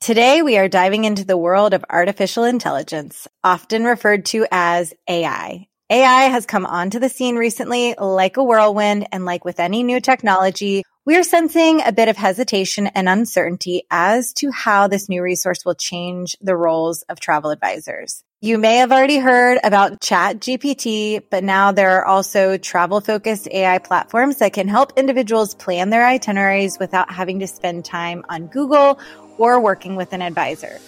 [0.00, 5.68] Today, we are diving into the world of artificial intelligence, often referred to as AI.
[5.90, 10.00] AI has come onto the scene recently like a whirlwind, and like with any new
[10.00, 15.22] technology, we are sensing a bit of hesitation and uncertainty as to how this new
[15.22, 18.24] resource will change the roles of travel advisors.
[18.42, 23.46] You may have already heard about Chat GPT, but now there are also travel focused
[23.50, 28.46] AI platforms that can help individuals plan their itineraries without having to spend time on
[28.46, 28.98] Google
[29.40, 30.78] or working with an advisor.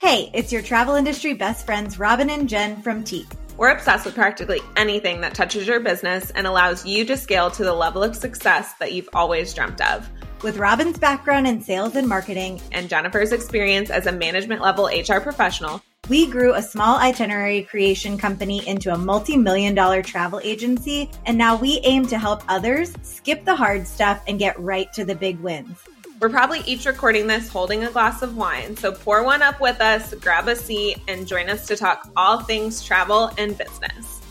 [0.00, 3.26] Hey, it's your travel industry best friends, Robin and Jen from Teak.
[3.56, 7.62] We're obsessed with practically anything that touches your business and allows you to scale to
[7.62, 10.10] the level of success that you've always dreamt of.
[10.42, 15.20] With Robin's background in sales and marketing and Jennifer's experience as a management level HR
[15.20, 21.10] professional, we grew a small itinerary creation company into a multi million dollar travel agency,
[21.24, 25.04] and now we aim to help others skip the hard stuff and get right to
[25.04, 25.78] the big wins.
[26.24, 29.78] We're probably each recording this holding a glass of wine, so pour one up with
[29.82, 34.22] us, grab a seat, and join us to talk all things travel and business.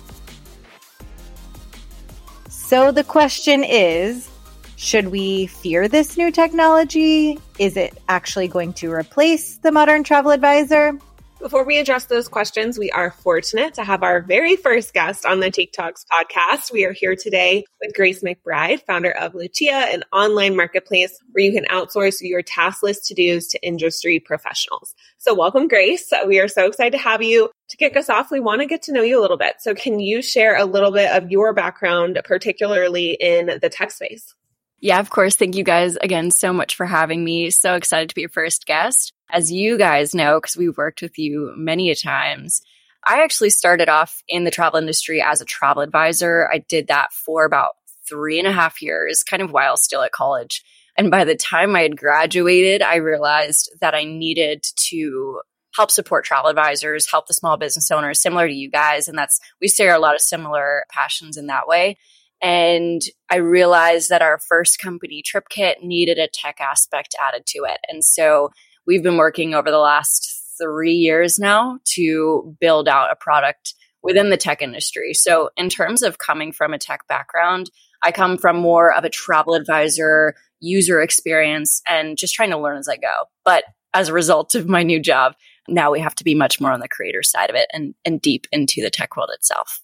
[2.49, 4.27] So the question is
[4.75, 7.37] should we fear this new technology?
[7.59, 10.97] Is it actually going to replace the modern travel advisor?
[11.43, 15.41] Before we address those questions, we are fortunate to have our very first guest on
[15.41, 16.71] the Teak Talks podcast.
[16.71, 21.51] We are here today with Grace McBride, founder of Lucia, an online marketplace where you
[21.51, 24.95] can outsource your task list to dos to industry professionals.
[25.17, 26.13] So welcome, Grace.
[26.25, 27.49] We are so excited to have you.
[27.71, 29.55] To kick us off, we want to get to know you a little bit.
[29.59, 34.33] So can you share a little bit of your background, particularly in the tech space?
[34.79, 35.35] Yeah, of course.
[35.35, 37.49] Thank you guys again so much for having me.
[37.51, 39.13] So excited to be your first guest.
[39.33, 42.61] As you guys know, because we've worked with you many a times,
[43.03, 46.47] I actually started off in the travel industry as a travel advisor.
[46.53, 47.71] I did that for about
[48.07, 50.63] three and a half years, kind of while still at college.
[50.95, 55.41] And by the time I had graduated, I realized that I needed to
[55.75, 59.07] help support travel advisors, help the small business owners, similar to you guys.
[59.07, 61.97] And that's, we share a lot of similar passions in that way.
[62.39, 67.79] And I realized that our first company, TripKit, needed a tech aspect added to it.
[67.89, 68.51] And so
[68.85, 74.29] we've been working over the last three years now to build out a product within
[74.29, 75.13] the tech industry.
[75.13, 77.71] So, in terms of coming from a tech background,
[78.03, 82.77] I come from more of a travel advisor, user experience, and just trying to learn
[82.77, 83.13] as I go.
[83.45, 83.63] But
[83.93, 85.35] as a result of my new job,
[85.67, 88.21] now we have to be much more on the creator side of it and, and
[88.21, 89.81] deep into the tech world itself.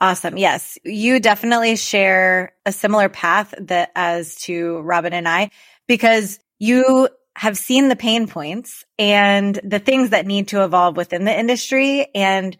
[0.00, 0.36] Awesome.
[0.36, 0.78] Yes.
[0.84, 5.50] You definitely share a similar path that as to Robin and I,
[5.86, 7.08] because you
[7.38, 12.08] have seen the pain points and the things that need to evolve within the industry
[12.12, 12.56] and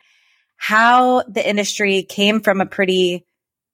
[0.56, 3.26] how the industry came from a pretty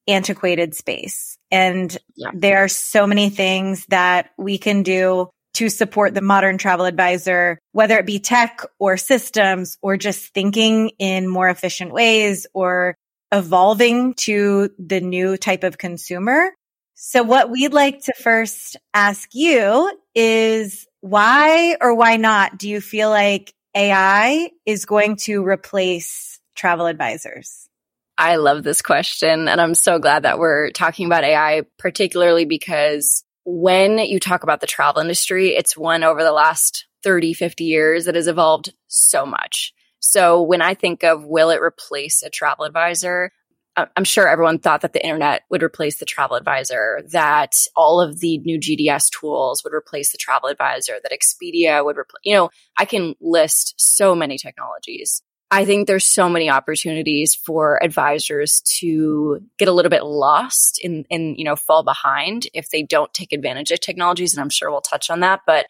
[0.08, 1.36] antiquated space.
[1.50, 2.30] And yeah.
[2.32, 7.58] there are so many things that we can do to support the modern travel advisor,
[7.72, 12.96] whether it be tech or systems or just thinking in more efficient ways or
[13.30, 16.50] evolving to the new type of consumer.
[16.94, 22.80] So what we'd like to first ask you is why or why not do you
[22.80, 27.68] feel like AI is going to replace travel advisors?
[28.16, 29.46] I love this question.
[29.46, 34.62] And I'm so glad that we're talking about AI, particularly because when you talk about
[34.62, 39.26] the travel industry, it's one over the last 30, 50 years that has evolved so
[39.26, 39.74] much.
[40.00, 43.30] So when I think of will it replace a travel advisor?
[43.76, 48.20] I'm sure everyone thought that the internet would replace the travel advisor, that all of
[48.20, 52.50] the new GDS tools would replace the travel advisor, that Expedia would replace, you know,
[52.78, 55.22] I can list so many technologies.
[55.50, 61.04] I think there's so many opportunities for advisors to get a little bit lost in,
[61.10, 64.34] in, you know, fall behind if they don't take advantage of technologies.
[64.34, 65.40] And I'm sure we'll touch on that.
[65.46, 65.66] But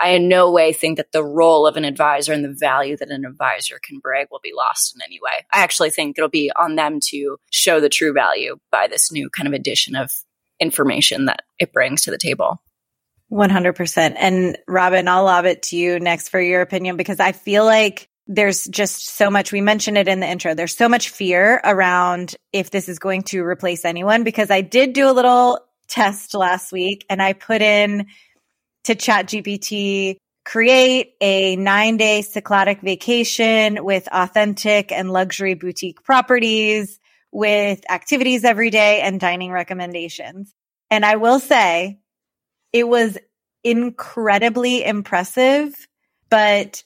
[0.00, 3.10] I in no way think that the role of an advisor and the value that
[3.10, 5.46] an advisor can bring will be lost in any way.
[5.52, 9.30] I actually think it'll be on them to show the true value by this new
[9.30, 10.10] kind of addition of
[10.60, 12.62] information that it brings to the table.
[13.32, 14.14] 100%.
[14.16, 18.08] And Robin, I'll lob it to you next for your opinion because I feel like
[18.28, 19.52] there's just so much.
[19.52, 20.54] We mentioned it in the intro.
[20.54, 24.92] There's so much fear around if this is going to replace anyone because I did
[24.92, 28.06] do a little test last week and I put in
[28.86, 36.98] to chat GPT, create a nine day Cycladic vacation with authentic and luxury boutique properties
[37.32, 40.54] with activities every day and dining recommendations.
[40.90, 41.98] And I will say
[42.72, 43.18] it was
[43.64, 45.74] incredibly impressive,
[46.30, 46.84] but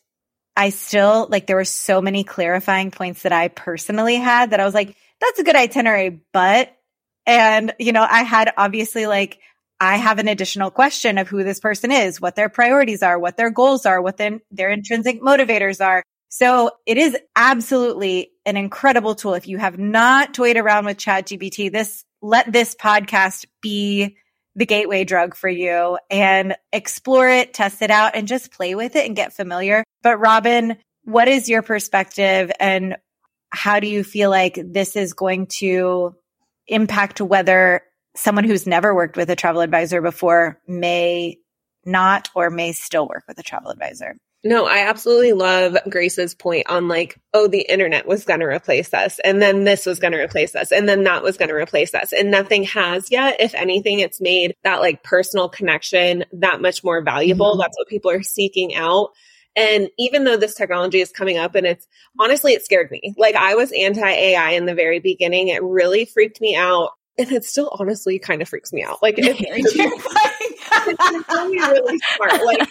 [0.57, 4.65] I still like there were so many clarifying points that I personally had that I
[4.65, 6.75] was like, that's a good itinerary, but,
[7.27, 9.39] and you know, I had obviously like
[9.81, 13.39] I have an additional question of who this person is, what their priorities are, what
[13.39, 16.03] their goals are, what their, their intrinsic motivators are.
[16.29, 19.35] So it is absolutely an incredible tool.
[19.35, 24.17] If you have not toyed around with ChatGPT, this let this podcast be
[24.55, 28.95] the gateway drug for you and explore it, test it out and just play with
[28.97, 29.83] it and get familiar.
[30.03, 32.97] But Robin, what is your perspective and
[33.51, 36.15] how do you feel like this is going to
[36.67, 37.83] impact whether
[38.17, 41.39] someone who's never worked with a travel advisor before may
[41.85, 44.17] not or may still work with a travel advisor?
[44.43, 48.95] No, I absolutely love Grace's point on like, oh, the internet was going to replace
[48.95, 51.55] us and then this was going to replace us and then that was going to
[51.55, 53.37] replace us and nothing has yet.
[53.39, 57.53] If anything, it's made that like personal connection that much more valuable.
[57.53, 57.61] Mm-hmm.
[57.61, 59.11] That's what people are seeking out.
[59.57, 61.87] And even though this technology is coming up and it's
[62.19, 63.15] honestly, it scared me.
[63.19, 65.49] Like I was anti AI in the very beginning.
[65.49, 66.93] It really freaked me out.
[67.21, 69.03] And it still honestly kind of freaks me out.
[69.03, 72.45] Like it's, it's really, really smart.
[72.45, 72.69] Like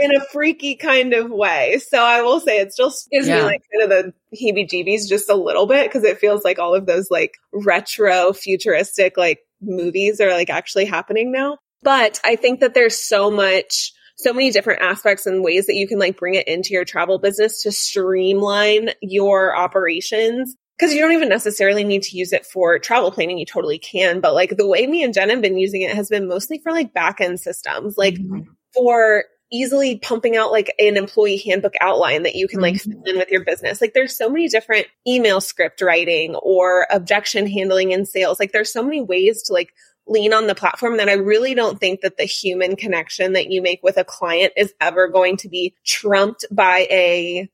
[0.00, 1.78] in a freaky kind of way.
[1.78, 3.38] So I will say it still gives yeah.
[3.38, 6.58] me like kind of the heebie jeebies just a little bit because it feels like
[6.58, 11.58] all of those like retro futuristic like movies are like actually happening now.
[11.82, 15.86] But I think that there's so much so many different aspects and ways that you
[15.86, 20.56] can like bring it into your travel business to streamline your operations.
[20.78, 23.38] Cause you don't even necessarily need to use it for travel planning.
[23.38, 24.20] You totally can.
[24.20, 26.70] But like the way me and Jen have been using it has been mostly for
[26.70, 28.42] like back end systems, like mm-hmm.
[28.72, 32.92] for easily pumping out like an employee handbook outline that you can like mm-hmm.
[32.92, 33.80] fill in with your business.
[33.80, 38.38] Like there's so many different email script writing or objection handling in sales.
[38.38, 39.72] Like there's so many ways to like
[40.06, 43.62] lean on the platform that I really don't think that the human connection that you
[43.62, 47.48] make with a client is ever going to be trumped by a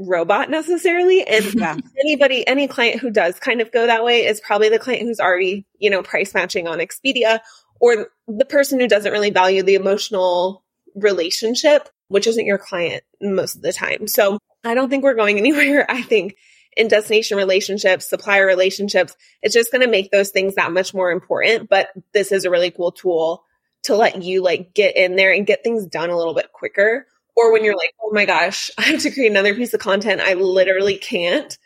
[0.00, 1.26] robot necessarily.
[1.26, 1.76] And yeah.
[2.00, 5.20] anybody, any client who does kind of go that way is probably the client who's
[5.20, 7.40] already, you know, price matching on Expedia
[7.80, 10.64] or the person who doesn't really value the emotional
[10.94, 14.06] relationship, which isn't your client most of the time.
[14.06, 15.86] So I don't think we're going anywhere.
[15.90, 16.36] I think
[16.76, 21.10] in destination relationships, supplier relationships, it's just going to make those things that much more
[21.10, 21.68] important.
[21.68, 23.44] But this is a really cool tool
[23.84, 27.06] to let you like get in there and get things done a little bit quicker.
[27.40, 30.20] Or when you're like, oh my gosh, I have to create another piece of content.
[30.20, 31.56] I literally can't.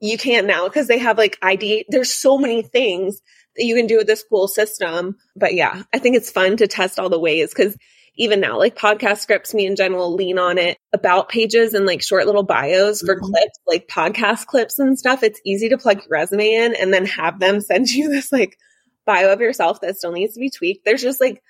[0.00, 1.86] You can't now because they have like ID.
[1.88, 3.20] There's so many things
[3.56, 5.16] that you can do with this cool system.
[5.36, 7.76] But yeah, I think it's fun to test all the ways because
[8.16, 12.02] even now, like podcast scripts, me in general lean on it about pages and like
[12.02, 13.24] short little bios for mm-hmm.
[13.24, 15.22] clips, like podcast clips and stuff.
[15.22, 18.58] It's easy to plug your resume in and then have them send you this like
[19.06, 20.84] bio of yourself that still needs to be tweaked.
[20.84, 21.42] There's just like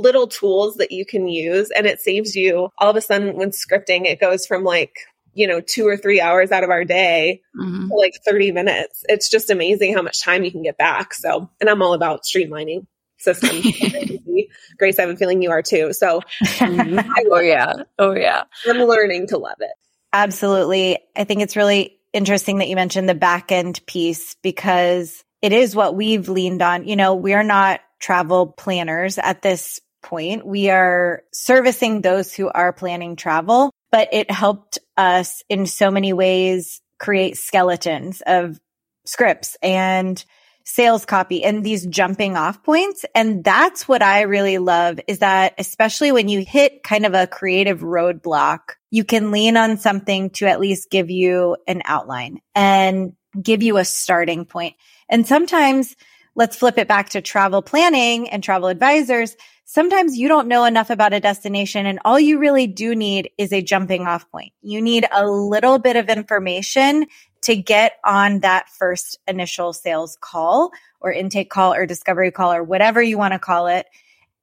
[0.00, 3.50] little tools that you can use and it saves you all of a sudden when
[3.50, 4.98] scripting, it goes from like
[5.36, 7.92] you know, two or three hours out of our day mm-hmm.
[7.92, 9.04] like 30 minutes.
[9.06, 11.12] It's just amazing how much time you can get back.
[11.12, 12.86] So, and I'm all about streamlining
[13.18, 13.64] systems
[14.78, 15.92] Grace, I have a feeling you are too.
[15.92, 16.22] So,
[16.60, 19.70] oh yeah, oh yeah, I'm learning to love it.
[20.12, 25.52] Absolutely, I think it's really interesting that you mentioned the back end piece because it
[25.52, 26.86] is what we've leaned on.
[26.86, 30.46] You know, we are not travel planners at this point.
[30.46, 36.12] We are servicing those who are planning travel, but it helped us in so many
[36.12, 38.58] ways create skeletons of
[39.04, 40.24] scripts and
[40.64, 43.04] sales copy and these jumping off points.
[43.14, 47.26] And that's what I really love is that especially when you hit kind of a
[47.28, 48.60] creative roadblock,
[48.90, 53.76] you can lean on something to at least give you an outline and give you
[53.76, 54.74] a starting point.
[55.08, 55.94] And sometimes
[56.34, 59.36] let's flip it back to travel planning and travel advisors.
[59.68, 63.52] Sometimes you don't know enough about a destination and all you really do need is
[63.52, 64.52] a jumping off point.
[64.62, 67.06] You need a little bit of information
[67.42, 70.70] to get on that first initial sales call
[71.00, 73.86] or intake call or discovery call or whatever you want to call it.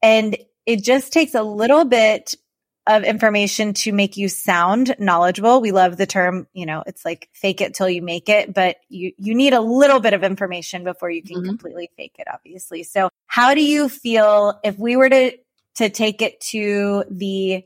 [0.02, 2.36] And it just takes a little bit
[2.86, 5.62] of information to make you sound knowledgeable.
[5.62, 8.78] We love the term, you know, it's like fake it till you make it, but
[8.90, 11.48] you, you need a little bit of information before you can mm-hmm.
[11.48, 12.84] completely fake it, obviously.
[12.84, 15.32] So how do you feel if we were to,
[15.76, 17.64] to take it to the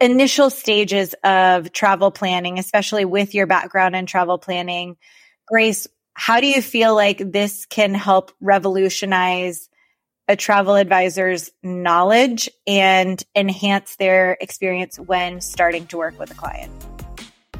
[0.00, 4.96] initial stages of travel planning, especially with your background in travel planning.
[5.46, 9.68] Grace, how do you feel like this can help revolutionize
[10.28, 16.72] a travel advisor's knowledge and enhance their experience when starting to work with a client?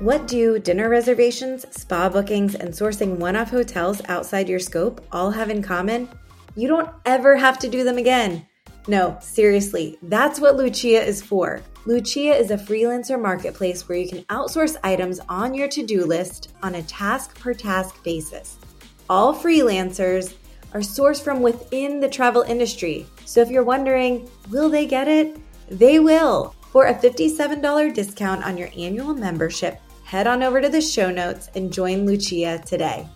[0.01, 5.31] What do dinner reservations, spa bookings, and sourcing one off hotels outside your scope all
[5.31, 6.09] have in common?
[6.55, 8.47] You don't ever have to do them again.
[8.89, 11.63] No, seriously, that's what Lucia is for.
[11.87, 16.53] Lucia is a freelancer marketplace where you can outsource items on your to do list
[16.63, 18.59] on a task per task basis.
[19.09, 20.35] All freelancers
[20.77, 23.07] are sourced from within the travel industry.
[23.25, 25.35] So if you're wondering, will they get it?
[25.71, 26.55] They will.
[26.71, 31.49] For a $57 discount on your annual membership, head on over to the show notes
[31.55, 33.09] and join Lucia today.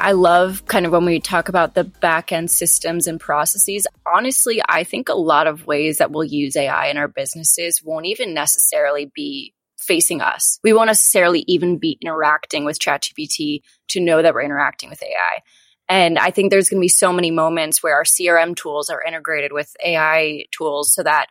[0.00, 3.86] I love kind of when we talk about the back end systems and processes.
[4.12, 8.06] Honestly, I think a lot of ways that we'll use AI in our businesses won't
[8.06, 10.58] even necessarily be facing us.
[10.64, 15.42] We won't necessarily even be interacting with ChatGPT to know that we're interacting with AI.
[15.88, 19.02] And I think there's going to be so many moments where our CRM tools are
[19.02, 21.26] integrated with AI tools so that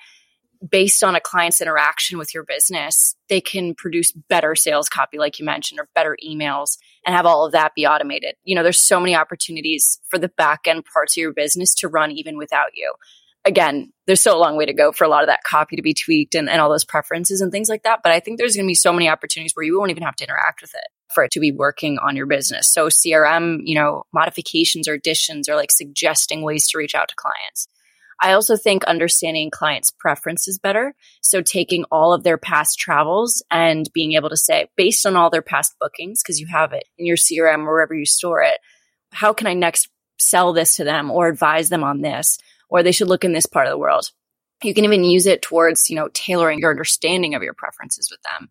[0.69, 5.39] based on a client's interaction with your business, they can produce better sales copy, like
[5.39, 8.35] you mentioned, or better emails and have all of that be automated.
[8.43, 11.87] You know, there's so many opportunities for the back end parts of your business to
[11.87, 12.93] run even without you.
[13.43, 15.83] Again, there's still a long way to go for a lot of that copy to
[15.83, 17.99] be tweaked and, and all those preferences and things like that.
[18.01, 20.15] But I think there's going to be so many opportunities where you won't even have
[20.15, 22.71] to interact with it for it to be working on your business.
[22.71, 27.15] So CRM, you know, modifications or additions or like suggesting ways to reach out to
[27.15, 27.67] clients.
[28.21, 30.93] I also think understanding clients' preferences better.
[31.21, 35.29] So taking all of their past travels and being able to say, based on all
[35.29, 38.57] their past bookings, because you have it in your CRM or wherever you store it,
[39.11, 42.37] how can I next sell this to them or advise them on this?
[42.69, 44.05] Or they should look in this part of the world.
[44.63, 48.21] You can even use it towards, you know, tailoring your understanding of your preferences with
[48.23, 48.49] them.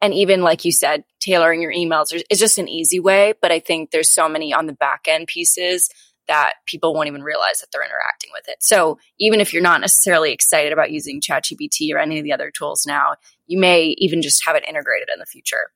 [0.00, 3.34] And even like you said, tailoring your emails is just an easy way.
[3.40, 5.90] But I think there's so many on the back end pieces
[6.26, 8.56] that people won't even realize that they're interacting with it.
[8.60, 12.50] So even if you're not necessarily excited about using ChatGPT or any of the other
[12.50, 13.16] tools now,
[13.46, 15.72] you may even just have it integrated in the future.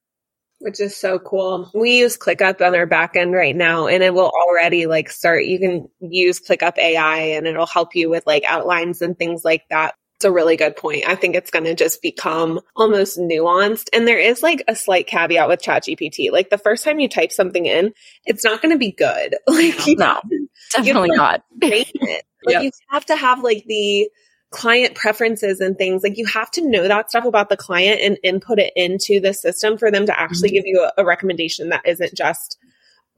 [0.61, 1.71] Which is so cool.
[1.75, 5.45] We use ClickUp on our back end right now and it will already like start.
[5.45, 9.65] You can use ClickUp AI and it'll help you with like outlines and things like
[9.71, 11.05] that a really good point.
[11.07, 13.89] I think it's going to just become almost nuanced.
[13.93, 16.31] And there is like a slight caveat with ChatGPT.
[16.31, 17.93] Like the first time you type something in,
[18.25, 19.37] it's not going to be good.
[19.47, 21.45] Like no, no definitely not.
[21.61, 22.25] It.
[22.47, 22.63] Like yep.
[22.65, 24.11] you have to have like the
[24.51, 26.03] client preferences and things.
[26.03, 29.33] Like you have to know that stuff about the client and input it into the
[29.33, 30.55] system for them to actually mm-hmm.
[30.57, 32.59] give you a, a recommendation that isn't just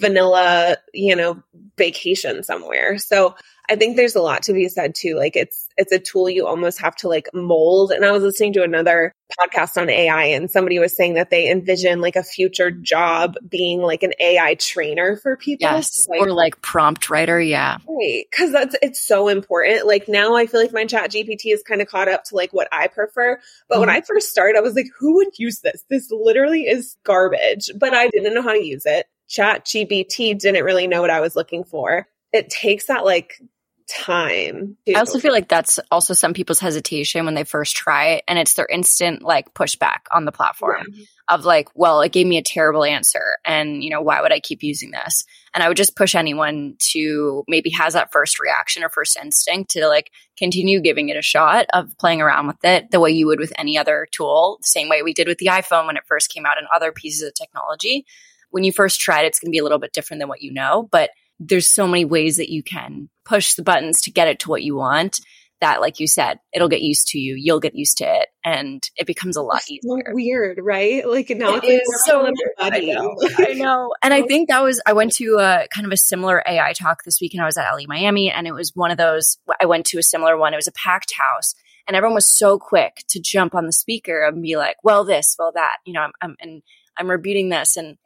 [0.00, 1.42] vanilla, you know,
[1.76, 2.98] vacation somewhere.
[2.98, 3.34] So
[3.68, 5.16] I think there's a lot to be said too.
[5.16, 7.90] Like it's it's a tool you almost have to like mold.
[7.90, 11.50] And I was listening to another podcast on AI and somebody was saying that they
[11.50, 15.68] envision like a future job being like an AI trainer for people.
[15.68, 16.06] Yes.
[16.08, 17.40] Like, or like prompt writer.
[17.40, 17.78] Yeah.
[17.88, 18.24] Right.
[18.36, 19.86] Cause that's it's so important.
[19.86, 22.52] Like now I feel like my chat GPT is kind of caught up to like
[22.52, 23.38] what I prefer.
[23.68, 23.80] But mm-hmm.
[23.80, 25.84] when I first started, I was like, who would use this?
[25.90, 27.70] This literally is garbage.
[27.76, 29.06] But I didn't know how to use it.
[29.28, 32.06] Chat GPT didn't really know what I was looking for.
[32.32, 33.40] It takes that like
[33.88, 34.76] time.
[34.86, 34.94] Too.
[34.94, 38.38] I also feel like that's also some people's hesitation when they first try it and
[38.38, 41.04] it's their instant like pushback on the platform yeah.
[41.28, 44.40] of like, well, it gave me a terrible answer and you know, why would I
[44.40, 45.24] keep using this?
[45.54, 49.70] And I would just push anyone to maybe has that first reaction or first instinct
[49.72, 53.26] to like continue giving it a shot of playing around with it the way you
[53.26, 56.04] would with any other tool, the same way we did with the iPhone when it
[56.06, 58.04] first came out and other pieces of technology.
[58.50, 60.42] When you first try it, it's going to be a little bit different than what
[60.42, 64.28] you know, but there's so many ways that you can push the buttons to get
[64.28, 65.20] it to what you want
[65.60, 68.82] that like you said it'll get used to you you'll get used to it and
[68.96, 70.02] it becomes a lot it's easier.
[70.06, 71.08] so weird right?
[71.08, 72.34] Like now it it's so weird.
[72.58, 73.16] I know.
[73.38, 73.94] I know.
[74.02, 77.04] And i think that was i went to a kind of a similar ai talk
[77.04, 79.66] this week and i was at le miami and it was one of those i
[79.66, 80.52] went to a similar one.
[80.52, 81.54] It was a packed house
[81.86, 85.36] and everyone was so quick to jump on the speaker and be like well this
[85.38, 86.62] well that you know i'm, I'm and
[86.98, 87.96] i'm rebuting this and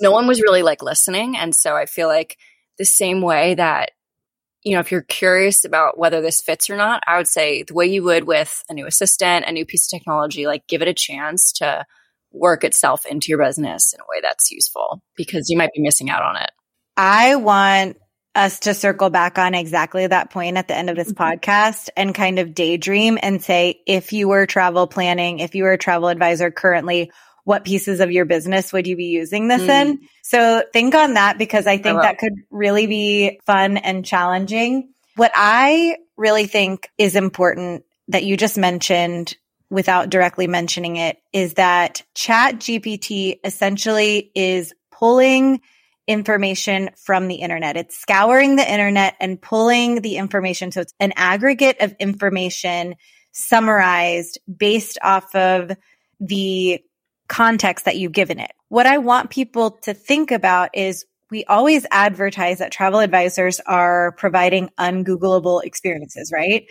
[0.00, 2.36] no one was really like listening and so i feel like
[2.78, 3.90] the same way that
[4.64, 7.74] you know, if you're curious about whether this fits or not, I would say the
[7.74, 10.88] way you would with a new assistant, a new piece of technology, like give it
[10.88, 11.84] a chance to
[12.32, 16.10] work itself into your business in a way that's useful because you might be missing
[16.10, 16.50] out on it.
[16.96, 17.96] I want
[18.34, 21.22] us to circle back on exactly that point at the end of this mm-hmm.
[21.22, 25.72] podcast and kind of daydream and say, if you were travel planning, if you were
[25.72, 27.10] a travel advisor currently,
[27.44, 29.68] what pieces of your business would you be using this mm.
[29.68, 30.00] in?
[30.22, 34.92] So think on that because I think I that could really be fun and challenging.
[35.16, 39.36] What I really think is important that you just mentioned
[39.70, 45.60] without directly mentioning it is that chat GPT essentially is pulling
[46.06, 47.76] information from the internet.
[47.76, 50.72] It's scouring the internet and pulling the information.
[50.72, 52.96] So it's an aggregate of information
[53.32, 55.72] summarized based off of
[56.20, 56.82] the
[57.32, 58.52] context that you've given it.
[58.68, 64.12] What I want people to think about is we always advertise that travel advisors are
[64.12, 66.70] providing ungoogleable experiences, right?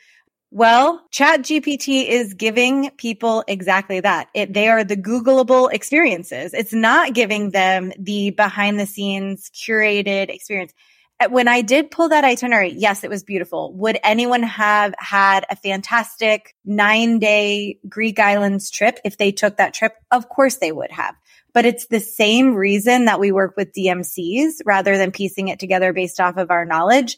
[0.51, 4.27] Well, chat GPT is giving people exactly that.
[4.35, 6.53] It, they are the Googleable experiences.
[6.53, 10.73] It's not giving them the behind the scenes curated experience.
[11.21, 13.73] Uh, when I did pull that itinerary, yes, it was beautiful.
[13.73, 19.73] Would anyone have had a fantastic nine day Greek islands trip if they took that
[19.73, 19.93] trip?
[20.09, 21.15] Of course they would have.
[21.53, 25.93] But it's the same reason that we work with DMCs rather than piecing it together
[25.93, 27.17] based off of our knowledge.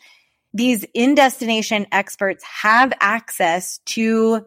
[0.53, 4.45] These in destination experts have access to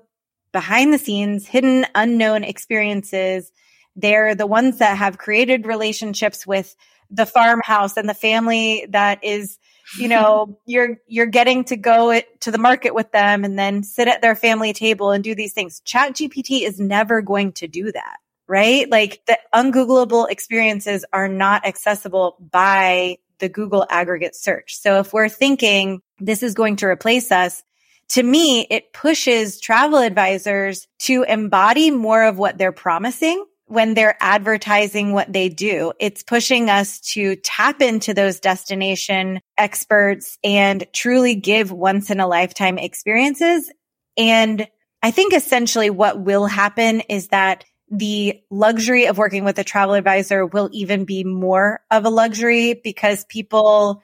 [0.52, 3.50] behind the scenes, hidden, unknown experiences.
[3.94, 6.76] They're the ones that have created relationships with
[7.10, 9.58] the farmhouse and the family that is
[9.98, 13.82] you know you're you're getting to go it, to the market with them and then
[13.82, 15.80] sit at their family table and do these things.
[15.80, 18.16] Chat gpt is never going to do that
[18.48, 18.88] right?
[18.90, 24.76] Like the ungoogleable experiences are not accessible by the google aggregate search.
[24.76, 27.62] So if we're thinking this is going to replace us
[28.10, 34.16] to me, it pushes travel advisors to embody more of what they're promising when they're
[34.20, 35.92] advertising what they do.
[35.98, 42.28] It's pushing us to tap into those destination experts and truly give once in a
[42.28, 43.70] lifetime experiences.
[44.16, 44.66] And
[45.02, 49.94] I think essentially what will happen is that the luxury of working with a travel
[49.94, 54.02] advisor will even be more of a luxury because people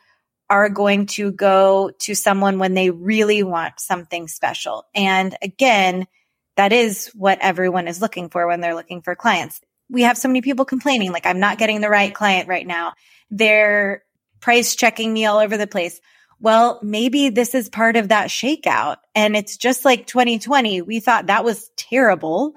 [0.51, 4.85] are going to go to someone when they really want something special.
[4.95, 6.07] And again,
[6.57, 9.61] that is what everyone is looking for when they're looking for clients.
[9.91, 12.95] We have so many people complaining, like, I'm not getting the right client right now.
[13.31, 14.03] They're
[14.41, 16.01] price checking me all over the place.
[16.41, 18.97] Well, maybe this is part of that shakeout.
[19.15, 20.83] And it's just like 2020.
[20.83, 22.55] We thought that was terrible.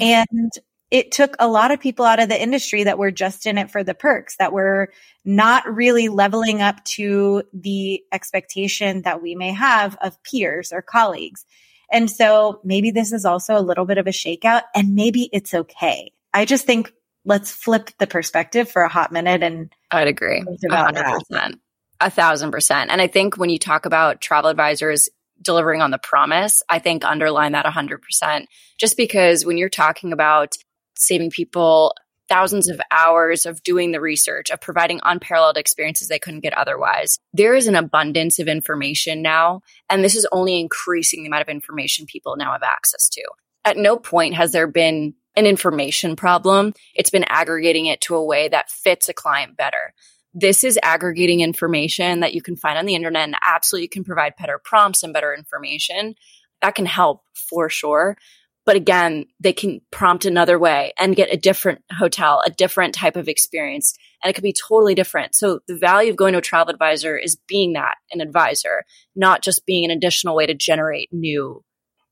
[0.00, 0.52] And
[0.90, 3.70] it took a lot of people out of the industry that were just in it
[3.70, 4.92] for the perks, that were
[5.24, 11.46] not really leveling up to the expectation that we may have of peers or colleagues.
[11.92, 15.52] And so maybe this is also a little bit of a shakeout and maybe it's
[15.52, 16.12] okay.
[16.32, 16.92] I just think
[17.24, 20.42] let's flip the perspective for a hot minute and I'd agree.
[20.42, 21.58] 100%.
[22.00, 22.90] A thousand percent.
[22.90, 25.08] And I think when you talk about travel advisors
[25.40, 28.46] delivering on the promise, I think underline that 100%.
[28.78, 30.54] Just because when you're talking about
[30.96, 31.94] saving people
[32.32, 37.18] thousands of hours of doing the research, of providing unparalleled experiences they couldn't get otherwise.
[37.34, 41.50] There is an abundance of information now, and this is only increasing the amount of
[41.50, 43.22] information people now have access to.
[43.66, 46.72] At no point has there been an information problem.
[46.94, 49.92] It's been aggregating it to a way that fits a client better.
[50.32, 54.36] This is aggregating information that you can find on the internet and absolutely can provide
[54.38, 56.14] better prompts and better information.
[56.62, 58.16] That can help for sure.
[58.64, 63.16] But again, they can prompt another way and get a different hotel, a different type
[63.16, 63.94] of experience.
[64.22, 65.34] And it could be totally different.
[65.34, 68.84] So the value of going to a travel advisor is being that an advisor,
[69.16, 71.64] not just being an additional way to generate new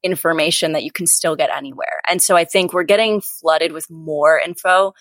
[0.03, 2.01] information that you can still get anywhere.
[2.09, 4.93] And so I think we're getting flooded with more info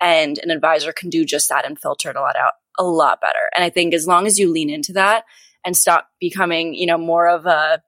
[0.00, 3.20] and an advisor can do just that and filter it a lot out a lot
[3.20, 3.50] better.
[3.54, 5.24] And I think as long as you lean into that
[5.64, 7.82] and stop becoming, you know, more of a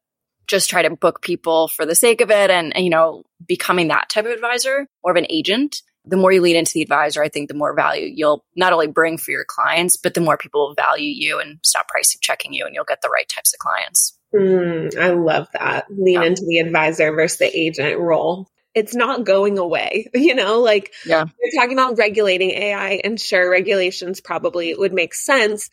[0.50, 4.08] just try to book people for the sake of it and, you know, becoming that
[4.08, 7.28] type of advisor or of an agent, the more you lean into the advisor, I
[7.28, 10.66] think the more value you'll not only bring for your clients, but the more people
[10.66, 13.58] will value you and stop pricing checking you and you'll get the right types of
[13.58, 14.18] clients.
[14.34, 15.86] Mm, I love that.
[15.90, 16.26] Lean yeah.
[16.26, 18.48] into the advisor versus the agent role.
[18.74, 21.24] It's not going away, you know, like yeah.
[21.24, 25.70] you're talking about regulating AI and sure regulations probably would make sense,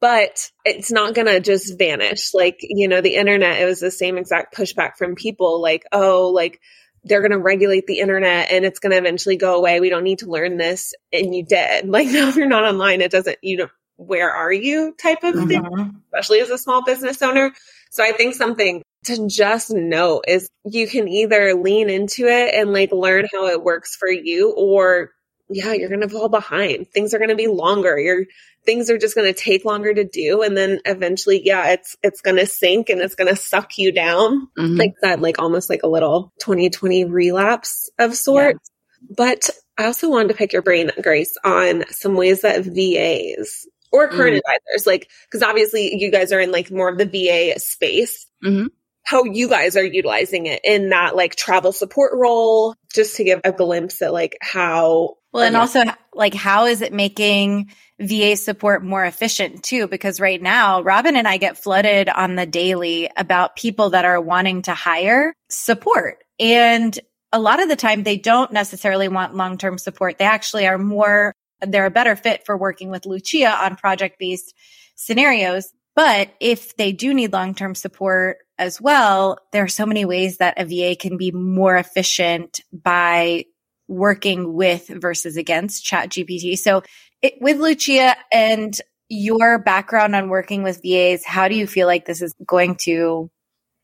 [0.00, 2.34] but it's not going to just vanish.
[2.34, 6.30] Like, you know, the internet, it was the same exact pushback from people like, oh,
[6.34, 6.60] like
[7.04, 9.80] they're going to regulate the internet and it's going to eventually go away.
[9.80, 10.94] We don't need to learn this.
[11.12, 11.88] And you did.
[11.96, 15.34] Like, now if you're not online, it doesn't, you know, where are you type of
[15.34, 15.48] mm-hmm.
[15.48, 17.52] thing, especially as a small business owner.
[17.90, 22.72] So I think something to just know is you can either lean into it and
[22.72, 25.12] like learn how it works for you or
[25.48, 26.88] yeah, you're going to fall behind.
[26.88, 27.98] Things are going to be longer.
[27.98, 28.24] Your
[28.64, 30.42] things are just going to take longer to do.
[30.42, 33.92] And then eventually, yeah, it's, it's going to sink and it's going to suck you
[33.92, 34.48] down.
[34.58, 34.76] Mm-hmm.
[34.76, 38.70] Like that, like almost like a little 2020 relapse of sorts.
[39.00, 39.14] Yeah.
[39.16, 44.08] But I also wanted to pick your brain, Grace, on some ways that VAs or
[44.08, 44.38] current mm-hmm.
[44.38, 48.26] advisors, like, cause obviously you guys are in like more of the VA space.
[48.44, 48.66] Mm-hmm
[49.06, 53.40] how you guys are utilizing it in that like travel support role, just to give
[53.44, 55.14] a glimpse at like how.
[55.36, 55.82] Well, and also
[56.14, 57.70] like how is it making
[58.00, 59.86] VA support more efficient too?
[59.86, 64.20] Because right now, Robin and I get flooded on the daily about people that are
[64.20, 66.24] wanting to hire support.
[66.40, 66.98] And
[67.32, 70.18] a lot of the time they don't necessarily want long-term support.
[70.18, 74.54] They actually are more, they're a better fit for working with Lucia on project based
[74.94, 75.70] scenarios.
[75.94, 80.58] But if they do need long-term support as well, there are so many ways that
[80.58, 83.44] a VA can be more efficient by
[83.88, 86.58] working with versus against chat GPT.
[86.58, 86.82] So
[87.22, 92.04] it, with Lucia and your background on working with VAs, how do you feel like
[92.04, 93.30] this is going to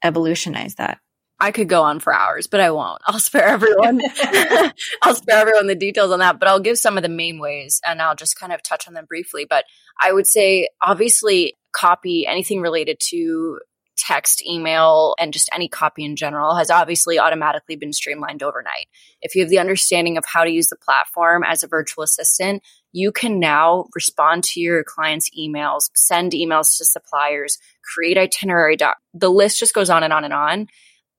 [0.02, 0.98] evolutionize that?
[1.42, 3.02] I could go on for hours, but I won't.
[3.04, 4.00] I'll spare everyone.
[5.02, 7.80] I'll spare everyone the details on that, but I'll give some of the main ways
[7.84, 9.44] and I'll just kind of touch on them briefly.
[9.48, 9.64] But
[10.00, 13.58] I would say, obviously, copy, anything related to
[13.96, 18.86] text, email, and just any copy in general has obviously automatically been streamlined overnight.
[19.20, 22.62] If you have the understanding of how to use the platform as a virtual assistant,
[22.92, 27.58] you can now respond to your clients' emails, send emails to suppliers,
[27.94, 28.96] create itinerary doc.
[29.14, 30.68] The list just goes on and on and on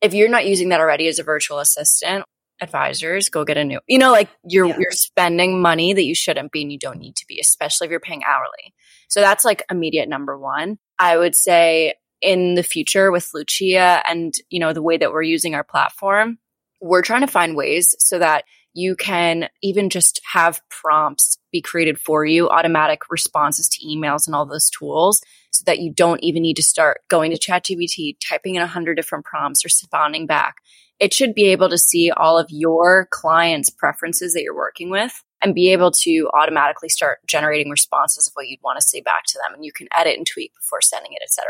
[0.04, 2.26] if you're not using that already as a virtual assistant,
[2.62, 3.80] advisors, go get a new.
[3.88, 4.78] You know, like you're yeah.
[4.78, 7.92] you're spending money that you shouldn't be and you don't need to be, especially if
[7.92, 8.74] you're paying hourly.
[9.08, 10.78] So that's like immediate number 1.
[11.00, 15.22] I would say in the future with Lucia and, you know, the way that we're
[15.22, 16.40] using our platform,
[16.82, 22.00] we're trying to find ways so that you can even just have prompts be created
[22.00, 26.42] for you, automatic responses to emails and all those tools so that you don't even
[26.42, 30.56] need to start going to ChatGPT, typing in a hundred different prompts or responding back.
[31.00, 35.24] It should be able to see all of your clients' preferences that you're working with
[35.44, 39.26] and be able to automatically start generating responses of what you'd want to say back
[39.28, 39.54] to them.
[39.54, 41.46] And you can edit and tweak before sending it, etc.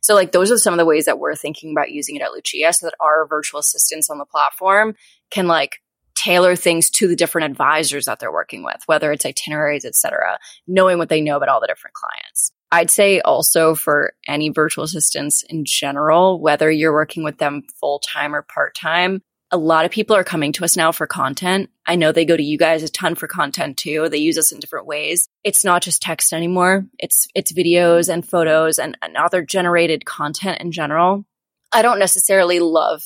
[0.00, 2.32] So like those are some of the ways that we're thinking about using it at
[2.32, 4.94] Lucia so that our virtual assistants on the platform
[5.30, 5.80] can like
[6.14, 10.98] tailor things to the different advisors that they're working with, whether it's itineraries, etc., knowing
[10.98, 12.52] what they know about all the different clients.
[12.70, 17.98] I'd say also for any virtual assistants in general, whether you're working with them full
[17.98, 21.68] time or part time, a lot of people are coming to us now for content.
[21.86, 24.08] I know they go to you guys a ton for content too.
[24.08, 25.28] They use us in different ways.
[25.44, 26.86] It's not just text anymore.
[26.98, 31.26] It's, it's videos and photos and, and other generated content in general.
[31.70, 33.02] I don't necessarily love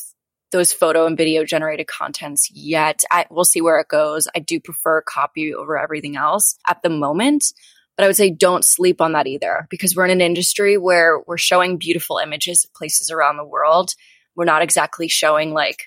[0.52, 3.02] those photo and video generated contents yet.
[3.11, 4.28] I, we'll see where it goes.
[4.35, 7.44] I do prefer copy over everything else at the moment.
[7.96, 11.20] But I would say don't sleep on that either because we're in an industry where
[11.26, 13.94] we're showing beautiful images of places around the world.
[14.37, 15.87] We're not exactly showing like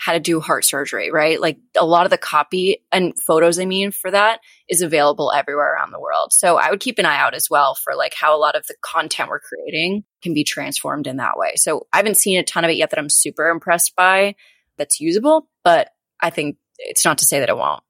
[0.00, 1.38] how to do heart surgery, right?
[1.38, 5.74] Like a lot of the copy and photos, I mean, for that is available everywhere
[5.74, 6.32] around the world.
[6.32, 8.66] So I would keep an eye out as well for like how a lot of
[8.66, 11.52] the content we're creating can be transformed in that way.
[11.56, 14.36] So I haven't seen a ton of it yet that I'm super impressed by
[14.78, 17.82] that's usable, but I think it's not to say that it won't.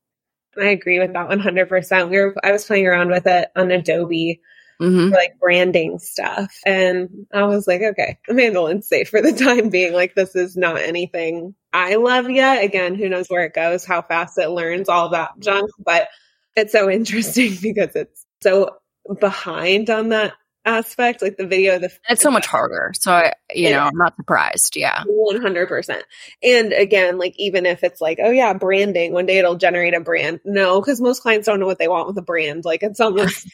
[0.60, 2.10] I agree with that 100%.
[2.10, 4.40] We were, I was playing around with it on Adobe
[4.80, 5.12] mm-hmm.
[5.12, 6.54] like branding stuff.
[6.64, 9.92] And I was like, okay, I'm handling safe for the time being.
[9.92, 12.64] Like, this is not anything I love yet.
[12.64, 16.08] Again, who knows where it goes, how fast it learns all that junk, but
[16.56, 18.76] it's so interesting because it's so
[19.20, 22.92] behind on that aspect, like the video, the it's so much harder.
[22.94, 23.78] So I, you yeah.
[23.78, 24.76] know, I'm not surprised.
[24.76, 26.04] Yeah, one hundred percent.
[26.42, 30.00] And again, like even if it's like, oh yeah, branding, one day it'll generate a
[30.00, 30.40] brand.
[30.44, 32.64] No, because most clients don't know what they want with a brand.
[32.64, 33.48] Like it's almost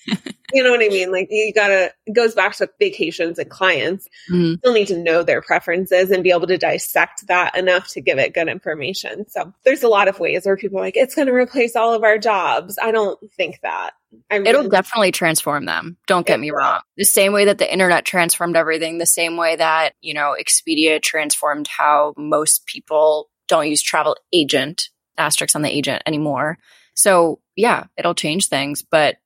[0.52, 1.10] you know what I mean?
[1.10, 4.08] Like you gotta, it goes back to vacations and clients.
[4.30, 4.54] Mm-hmm.
[4.58, 8.18] Still need to know their preferences and be able to dissect that enough to give
[8.18, 9.28] it good information.
[9.28, 11.94] So there's a lot of ways where people are like, it's going to replace all
[11.94, 12.78] of our jobs.
[12.80, 13.92] I don't think that.
[14.30, 15.96] I really It'll definitely transform them.
[16.06, 16.80] Don't get me wrong.
[16.96, 21.02] The same way that the internet transformed everything, the same way that, you know, Expedia
[21.02, 26.58] transformed how most people don't use travel agent, asterisks on the agent anymore.
[26.94, 29.16] So yeah, it'll change things, but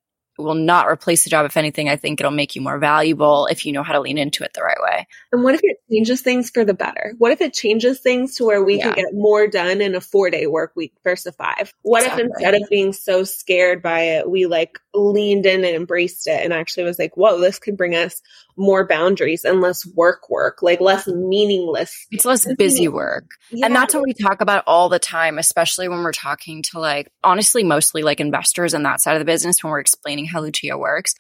[0.42, 1.46] will not replace the job.
[1.46, 4.18] If anything, I think it'll make you more valuable if you know how to lean
[4.18, 5.06] into it the right way.
[5.32, 7.14] And what if it changes things for the better?
[7.18, 8.86] What if it changes things to where we yeah.
[8.86, 11.72] can get more done in a four day work week versus a five?
[11.82, 12.24] What exactly.
[12.24, 16.42] if instead of being so scared by it, we like leaned in and embraced it
[16.42, 18.22] and actually was like, whoa, this could bring us
[18.56, 22.06] more boundaries and less work work, like less meaningless.
[22.10, 23.24] It's less busy work.
[23.50, 23.66] Yeah.
[23.66, 27.10] And that's what we talk about all the time, especially when we're talking to like,
[27.24, 30.78] honestly, mostly like investors and that side of the business when we're explaining how Lucia
[30.78, 31.14] works.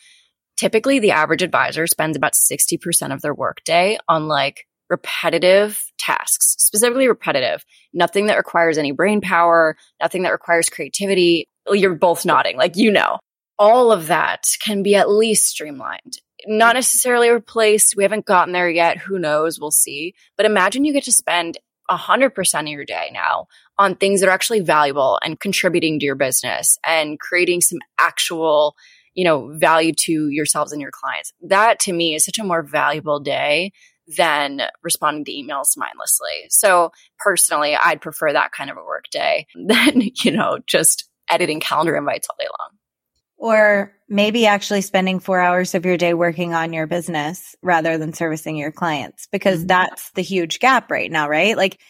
[0.56, 7.08] Typically, the average advisor spends about 60% of their workday on like repetitive tasks, specifically
[7.08, 11.46] repetitive, nothing that requires any brain power, nothing that requires creativity.
[11.70, 13.18] You're both nodding, like, you know,
[13.58, 17.96] all of that can be at least streamlined not necessarily replaced.
[17.96, 18.98] We haven't gotten there yet.
[18.98, 19.60] Who knows?
[19.60, 20.14] We'll see.
[20.36, 21.58] But imagine you get to spend
[21.90, 23.46] 100% of your day now
[23.78, 28.76] on things that are actually valuable and contributing to your business and creating some actual,
[29.14, 31.32] you know, value to yourselves and your clients.
[31.42, 33.72] That to me is such a more valuable day
[34.16, 36.46] than responding to emails mindlessly.
[36.48, 41.60] So personally, I'd prefer that kind of a work day than, you know, just editing
[41.60, 42.70] calendar invites all day long.
[43.36, 48.12] Or maybe actually spending four hours of your day working on your business rather than
[48.12, 49.68] servicing your clients, because mm-hmm.
[49.68, 51.56] that's the huge gap right now, right?
[51.56, 51.80] Like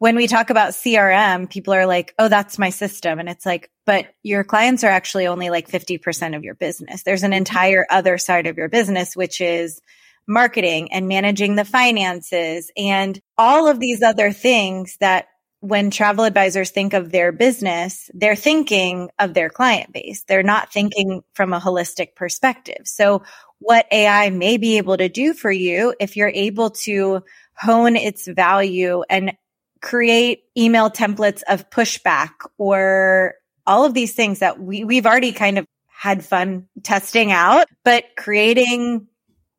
[0.00, 3.18] when we talk about CRM, people are like, oh, that's my system.
[3.18, 7.02] And it's like, but your clients are actually only like 50% of your business.
[7.02, 9.78] There's an entire other side of your business, which is
[10.26, 15.26] marketing and managing the finances and all of these other things that
[15.60, 20.24] when travel advisors think of their business, they're thinking of their client base.
[20.26, 22.84] They're not thinking from a holistic perspective.
[22.86, 23.22] So
[23.58, 27.20] what AI may be able to do for you if you're able to
[27.54, 29.36] hone its value and
[29.80, 33.34] create email templates of pushback or
[33.66, 38.04] all of these things that we, we've already kind of had fun testing out, but
[38.16, 39.06] creating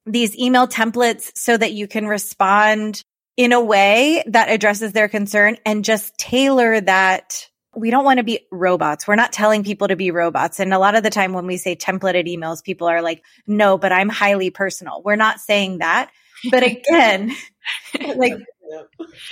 [0.05, 3.03] these email templates so that you can respond
[3.37, 7.47] in a way that addresses their concern and just tailor that.
[7.75, 9.07] We don't want to be robots.
[9.07, 10.59] We're not telling people to be robots.
[10.59, 13.77] And a lot of the time when we say templated emails, people are like, no,
[13.77, 15.01] but I'm highly personal.
[15.05, 16.11] We're not saying that.
[16.49, 17.31] But again,
[18.15, 18.33] like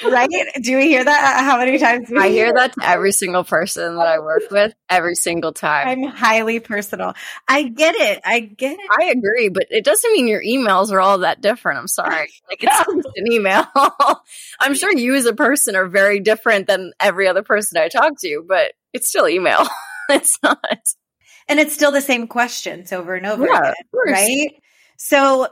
[0.03, 0.29] right?
[0.61, 1.43] Do we hear that?
[1.43, 2.11] How many times?
[2.17, 5.87] I hear that to every single person that I work with every single time.
[5.87, 7.13] I'm highly personal.
[7.47, 8.21] I get it.
[8.25, 8.89] I get it.
[8.99, 11.79] I agree, but it doesn't mean your emails are all that different.
[11.79, 12.29] I'm sorry.
[12.49, 13.65] Like it's an email.
[14.59, 18.13] I'm sure you as a person are very different than every other person I talk
[18.21, 19.67] to, but it's still email.
[20.09, 20.57] it's not.
[21.47, 24.49] And it's still the same questions over and over yeah, again, right?
[24.97, 25.47] So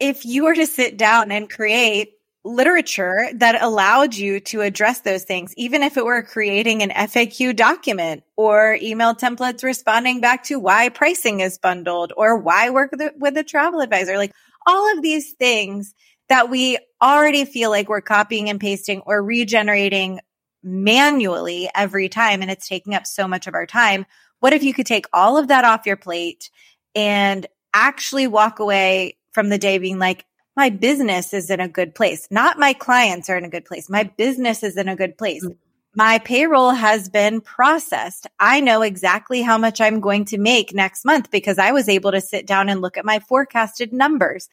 [0.00, 2.12] if you were to sit down and create
[2.44, 7.54] literature that allowed you to address those things, even if it were creating an FAQ
[7.54, 13.00] document or email templates responding back to why pricing is bundled or why work with
[13.00, 14.16] a, with a travel advisor.
[14.16, 14.32] Like
[14.66, 15.94] all of these things
[16.28, 20.20] that we already feel like we're copying and pasting or regenerating
[20.62, 22.42] manually every time.
[22.42, 24.06] And it's taking up so much of our time.
[24.40, 26.50] What if you could take all of that off your plate
[26.94, 30.24] and actually walk away from the day being like,
[30.58, 32.26] my business is in a good place.
[32.32, 33.88] Not my clients are in a good place.
[33.88, 35.46] My business is in a good place.
[35.46, 35.56] Mm.
[35.94, 38.26] My payroll has been processed.
[38.40, 42.10] I know exactly how much I'm going to make next month because I was able
[42.10, 44.48] to sit down and look at my forecasted numbers.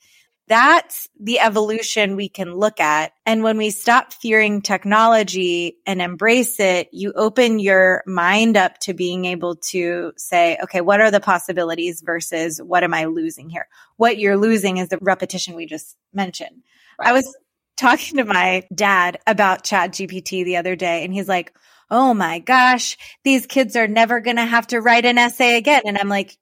[0.47, 3.13] That's the evolution we can look at.
[3.25, 8.93] And when we stop fearing technology and embrace it, you open your mind up to
[8.93, 13.67] being able to say, okay, what are the possibilities versus what am I losing here?
[13.97, 16.61] What you're losing is the repetition we just mentioned.
[16.99, 17.09] Right.
[17.09, 17.35] I was
[17.75, 21.53] talking to my dad about chat GPT the other day and he's like,
[21.89, 25.83] Oh my gosh, these kids are never going to have to write an essay again.
[25.85, 26.35] And I'm like,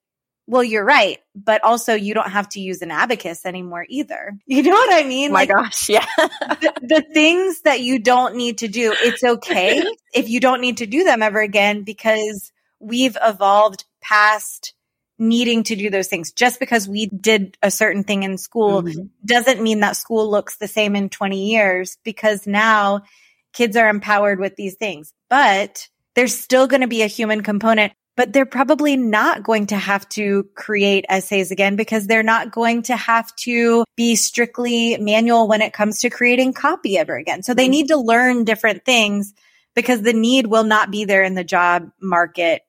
[0.46, 4.38] well, you're right, but also you don't have to use an abacus anymore either.
[4.46, 5.32] You know what I mean?
[5.32, 6.06] Oh my like, gosh, yeah.
[6.18, 9.82] the, the, things that you don't need to do, it's okay
[10.14, 14.74] if you don't need to do them ever again because we've evolved past
[15.18, 16.32] needing to do those things.
[16.34, 19.06] Just because we did a certain thing in school mm-hmm.
[19.26, 23.02] doesn't mean that school looks the same in 20 years because now
[23.54, 25.14] kids are empowered with these things.
[25.30, 29.76] But there's still going to be a human component but they're probably not going to
[29.76, 35.48] have to create essays again because they're not going to have to be strictly manual
[35.48, 37.44] when it comes to creating copy ever again.
[37.44, 37.72] So they mm-hmm.
[37.72, 39.34] need to learn different things
[39.76, 42.62] because the need will not be there in the job market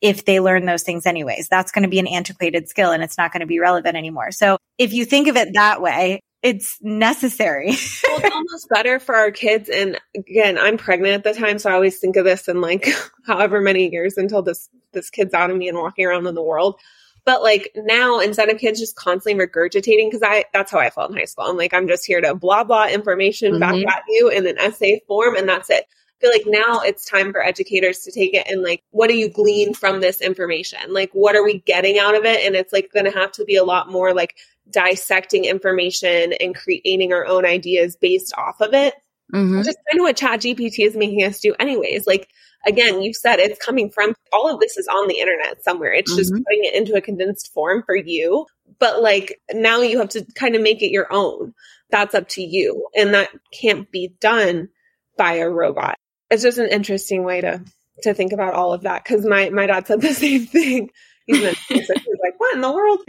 [0.00, 1.48] if they learn those things anyways.
[1.48, 4.30] That's going to be an antiquated skill and it's not going to be relevant anymore.
[4.32, 7.66] So if you think of it that way, it's necessary.
[8.04, 9.68] well, it's almost better for our kids.
[9.68, 12.88] And again, I'm pregnant at the time, so I always think of this in like
[13.26, 16.42] however many years until this this kid's out of me and walking around in the
[16.42, 16.80] world.
[17.24, 21.10] But like now, instead of kids just constantly regurgitating, because I that's how I felt
[21.10, 21.44] in high school.
[21.46, 23.60] I'm like, I'm just here to blah blah information mm-hmm.
[23.60, 25.84] back at you in an essay form, and that's it.
[25.86, 29.16] I feel like now it's time for educators to take it and like, what do
[29.16, 30.80] you glean from this information?
[30.88, 32.44] Like, what are we getting out of it?
[32.44, 34.34] And it's like going to have to be a lot more like
[34.70, 38.94] dissecting information and creating our own ideas based off of it.
[39.34, 39.58] Mm-hmm.
[39.58, 42.06] Which is kind of what Chat GPT is making us do, anyways.
[42.06, 42.28] Like,
[42.66, 45.92] again, you said it's coming from all of this is on the internet somewhere.
[45.92, 46.18] It's mm-hmm.
[46.18, 48.46] just putting it into a condensed form for you.
[48.78, 51.54] But like now you have to kind of make it your own.
[51.90, 52.86] That's up to you.
[52.96, 54.68] And that can't be done
[55.16, 55.96] by a robot.
[56.30, 57.62] It's just an interesting way to
[58.02, 59.04] to think about all of that.
[59.04, 60.90] Cause my my dad said the same thing
[61.28, 63.00] he's like, what in the world?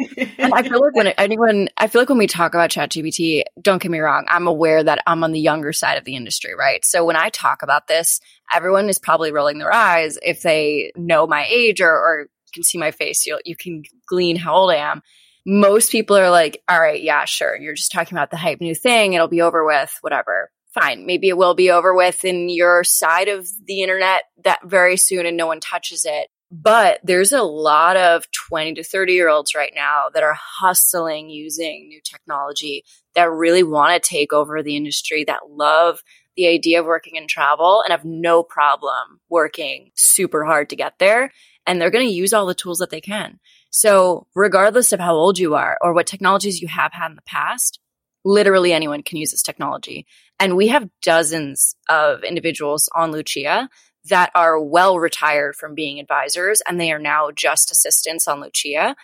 [0.53, 3.91] I feel like when anyone, I feel like when we talk about ChatGPT, don't get
[3.91, 6.85] me wrong, I'm aware that I'm on the younger side of the industry, right?
[6.85, 8.19] So when I talk about this,
[8.53, 12.77] everyone is probably rolling their eyes if they know my age or, or can see
[12.77, 13.25] my face.
[13.25, 15.01] You you can glean how old I am.
[15.45, 17.55] Most people are like, all right, yeah, sure.
[17.55, 19.13] You're just talking about the hype new thing.
[19.13, 21.05] It'll be over with, whatever fine.
[21.05, 25.25] Maybe it will be over with in your side of the internet that very soon
[25.25, 26.27] and no one touches it.
[26.51, 31.29] But there's a lot of 20 to 30 year olds right now that are hustling
[31.29, 32.83] using new technology
[33.13, 35.99] that really want to take over the industry, that love
[36.35, 40.97] the idea of working in travel and have no problem working super hard to get
[40.97, 41.31] there.
[41.67, 43.39] And they're going to use all the tools that they can.
[43.69, 47.21] So regardless of how old you are or what technologies you have had in the
[47.23, 47.79] past,
[48.25, 50.07] literally anyone can use this technology.
[50.39, 53.69] And we have dozens of individuals on Lucia
[54.05, 58.95] that are well retired from being advisors and they are now just assistants on Lucia.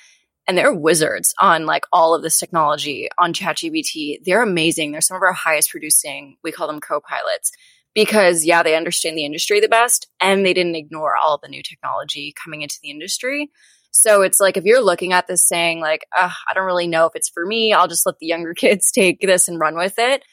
[0.47, 4.19] And they're wizards on like all of this technology on ChatGPT.
[4.23, 4.91] They're amazing.
[4.91, 7.51] They're some of our highest producing, we call them co-pilots
[7.95, 11.63] because yeah, they understand the industry the best and they didn't ignore all the new
[11.63, 13.49] technology coming into the industry.
[13.89, 17.15] So it's like if you're looking at this saying like, I don't really know if
[17.15, 20.23] it's for me, I'll just let the younger kids take this and run with it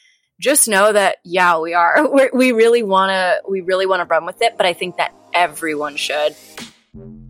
[0.41, 2.09] just know that yeah we are.
[2.13, 4.97] We're, we really want to we really want to run with it but i think
[4.97, 6.35] that everyone should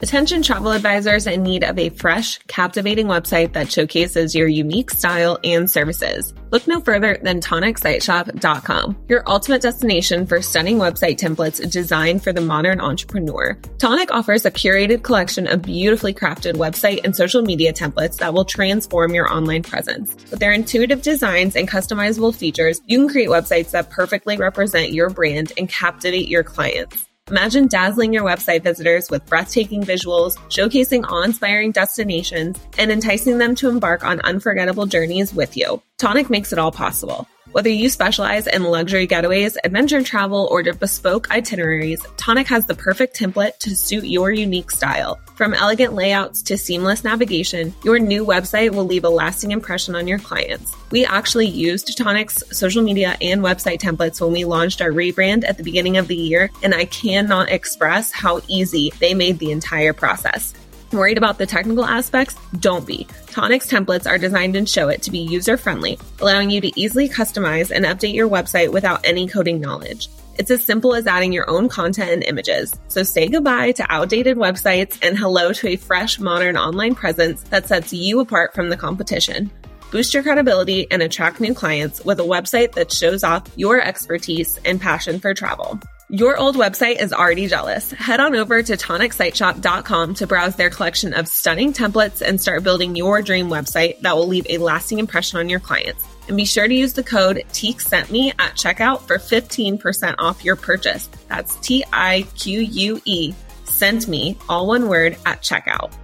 [0.01, 5.39] Attention travel advisors in need of a fresh, captivating website that showcases your unique style
[5.45, 6.35] and services.
[6.51, 12.41] Look no further than tonicsiteshop.com, your ultimate destination for stunning website templates designed for the
[12.41, 13.57] modern entrepreneur.
[13.79, 18.45] Tonic offers a curated collection of beautifully crafted website and social media templates that will
[18.45, 20.13] transform your online presence.
[20.33, 25.09] With their intuitive designs and customizable features, you can create websites that perfectly represent your
[25.09, 27.07] brand and captivate your clients.
[27.33, 33.55] Imagine dazzling your website visitors with breathtaking visuals, showcasing awe inspiring destinations, and enticing them
[33.55, 35.83] to embark on unforgettable journeys with you.
[35.97, 37.27] Tonic makes it all possible.
[37.53, 43.15] Whether you specialize in luxury getaways, adventure travel, or bespoke itineraries, Tonic has the perfect
[43.15, 45.21] template to suit your unique style.
[45.35, 50.09] From elegant layouts to seamless navigation, your new website will leave a lasting impression on
[50.09, 50.73] your clients.
[50.91, 55.59] We actually used Tonic's social media and website templates when we launched our rebrand at
[55.59, 59.93] the beginning of the year, and I cannot express how easy they made the entire
[59.93, 60.55] process.
[60.93, 62.37] Worried about the technical aspects?
[62.61, 63.07] Don't be.
[63.29, 67.09] Tonic's templates are designed and show it to be user friendly, allowing you to easily
[67.09, 70.09] customize and update your website without any coding knowledge.
[70.39, 72.75] It's as simple as adding your own content and images.
[72.89, 77.69] So say goodbye to outdated websites and hello to a fresh, modern online presence that
[77.69, 79.51] sets you apart from the competition.
[79.93, 84.59] Boost your credibility and attract new clients with a website that shows off your expertise
[84.67, 85.81] and passion for travel.
[86.15, 87.91] Your old website is already jealous.
[87.91, 92.95] Head on over to tonicsiteshop.com to browse their collection of stunning templates and start building
[92.95, 96.07] your dream website that will leave a lasting impression on your clients.
[96.29, 100.45] And be sure to use the code TIQUE sent me at checkout for 15% off
[100.45, 101.09] your purchase.
[101.29, 103.33] That's T I Q U E
[103.65, 105.95] sent me, all one word, at checkout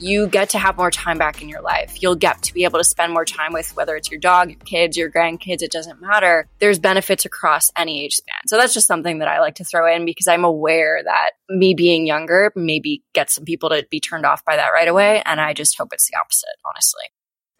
[0.00, 2.02] you get to have more time back in your life.
[2.02, 4.60] You'll get to be able to spend more time with whether it's your dog, your
[4.60, 6.48] kids, your grandkids, it doesn't matter.
[6.58, 8.36] There's benefits across any age span.
[8.46, 11.74] So that's just something that I like to throw in because I'm aware that me
[11.74, 15.22] being younger maybe gets some people to be turned off by that right away.
[15.24, 17.04] And I just hope it's the opposite, honestly.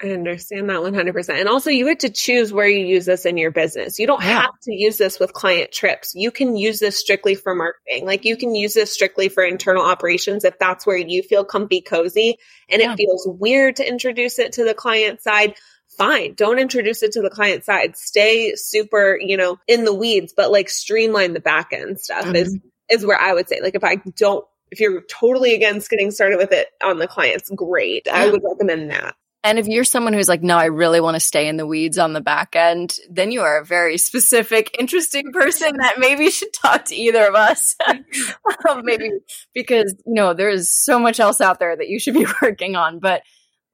[0.00, 1.28] I understand that 100%.
[1.40, 3.98] And also, you get to choose where you use this in your business.
[3.98, 4.42] You don't yeah.
[4.42, 6.12] have to use this with client trips.
[6.14, 8.06] You can use this strictly for marketing.
[8.06, 11.80] Like, you can use this strictly for internal operations if that's where you feel comfy,
[11.80, 12.92] cozy, and yeah.
[12.92, 15.54] it feels weird to introduce it to the client side.
[15.96, 16.34] Fine.
[16.34, 17.96] Don't introduce it to the client side.
[17.96, 22.37] Stay super, you know, in the weeds, but like streamline the back end stuff mm-hmm.
[22.37, 22.56] is,
[22.88, 26.37] is where I would say, like, if I don't if you're totally against getting started
[26.37, 28.02] with it on the clients, great.
[28.06, 28.16] Yeah.
[28.16, 29.16] I would recommend that.
[29.44, 31.96] And if you're someone who's like, no, I really want to stay in the weeds
[31.96, 36.53] on the back end, then you are a very specific, interesting person that maybe should
[36.53, 37.77] talk to either of us.
[38.68, 39.11] Um, maybe
[39.55, 42.98] because, you know, there's so much else out there that you should be working on.
[42.98, 43.22] But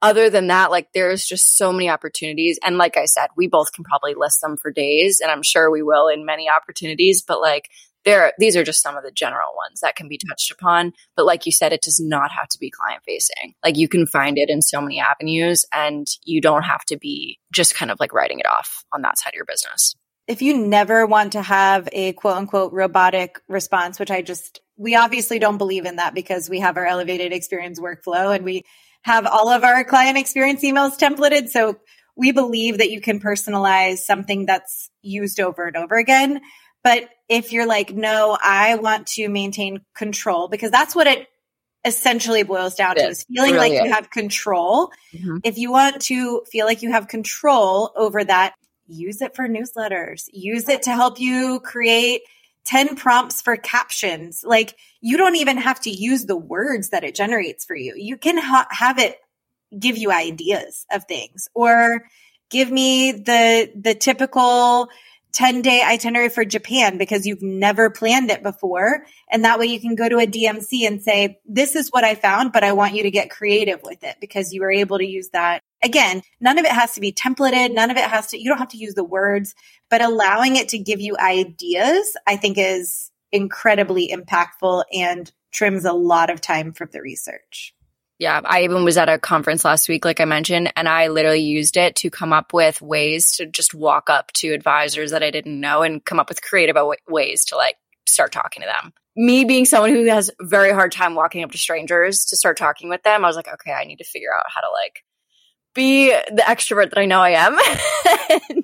[0.01, 2.59] other than that, like there's just so many opportunities.
[2.63, 5.71] And like I said, we both can probably list them for days and I'm sure
[5.71, 7.69] we will in many opportunities, but like
[8.05, 11.25] there these are just some of the general ones that can be touched upon but
[11.25, 14.37] like you said it does not have to be client facing like you can find
[14.37, 18.13] it in so many avenues and you don't have to be just kind of like
[18.13, 19.95] writing it off on that side of your business.
[20.27, 24.95] If you never want to have a quote unquote robotic response which i just we
[24.95, 28.63] obviously don't believe in that because we have our elevated experience workflow and we
[29.03, 31.47] have all of our client experience emails templated.
[31.49, 31.77] So
[32.17, 36.41] we believe that you can personalize something that's used over and over again
[36.85, 41.27] but if you're like, no, I want to maintain control because that's what it
[41.83, 44.91] essentially boils down to is feeling like you have control.
[45.11, 45.37] Mm-hmm.
[45.43, 48.53] If you want to feel like you have control over that,
[48.85, 52.21] use it for newsletters, use it to help you create
[52.65, 54.43] 10 prompts for captions.
[54.45, 57.95] Like you don't even have to use the words that it generates for you.
[57.97, 59.17] You can ha- have it
[59.77, 62.03] give you ideas of things or
[62.51, 64.89] give me the, the typical
[65.35, 69.05] 10 day itinerary for Japan because you've never planned it before.
[69.29, 72.15] And that way you can go to a DMC and say, this is what I
[72.15, 75.05] found, but I want you to get creative with it because you were able to
[75.05, 75.61] use that.
[75.83, 77.73] Again, none of it has to be templated.
[77.73, 79.53] None of it has to, you don't have to use the words,
[79.89, 85.93] but allowing it to give you ideas, I think is incredibly impactful and trims a
[85.93, 87.74] lot of time from the research.
[88.17, 91.41] Yeah, I even was at a conference last week, like I mentioned, and I literally
[91.41, 95.31] used it to come up with ways to just walk up to advisors that I
[95.31, 96.77] didn't know and come up with creative
[97.09, 97.75] ways to like
[98.07, 98.93] start talking to them.
[99.17, 102.89] Me being someone who has very hard time walking up to strangers to start talking
[102.89, 105.03] with them, I was like, okay, I need to figure out how to like
[105.73, 107.53] be the extrovert that I know I am.
[108.49, 108.63] and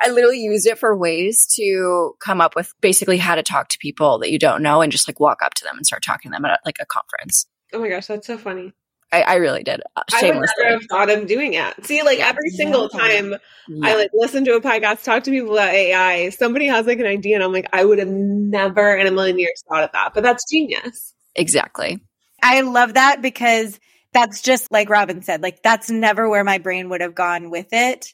[0.00, 3.78] I literally used it for ways to come up with basically how to talk to
[3.78, 6.32] people that you don't know and just like walk up to them and start talking
[6.32, 7.46] to them at like a conference.
[7.72, 8.72] Oh my gosh, that's so funny.
[9.10, 9.80] I, I really did.
[10.10, 10.28] Shamelessly.
[10.28, 11.86] Uh, I would never have thought of doing it.
[11.86, 12.98] See, like every single yeah.
[13.00, 13.34] time
[13.68, 13.88] yeah.
[13.88, 17.06] I like listen to a podcast, talk to people about AI, somebody has like an
[17.06, 20.12] idea, and I'm like, I would have never in a million years thought of that.
[20.14, 21.14] But that's genius.
[21.34, 22.00] Exactly.
[22.42, 23.78] I love that because
[24.12, 27.68] that's just like Robin said, like that's never where my brain would have gone with
[27.72, 28.12] it.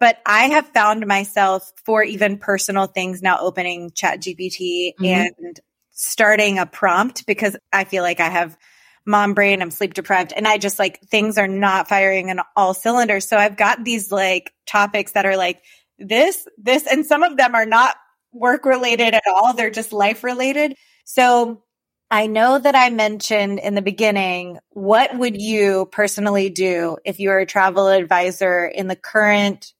[0.00, 5.04] But I have found myself for even personal things now opening Chat GPT mm-hmm.
[5.04, 5.60] and
[5.90, 8.56] starting a prompt because I feel like I have
[9.06, 12.74] mom brain, I'm sleep deprived, and I just like things are not firing on all
[12.74, 13.28] cylinders.
[13.28, 15.62] So I've got these like topics that are like
[15.98, 17.96] this, this, and some of them are not
[18.32, 19.54] work related at all.
[19.54, 20.74] They're just life related.
[21.04, 21.62] So
[22.10, 27.28] I know that I mentioned in the beginning, what would you personally do if you
[27.28, 29.72] were a travel advisor in the current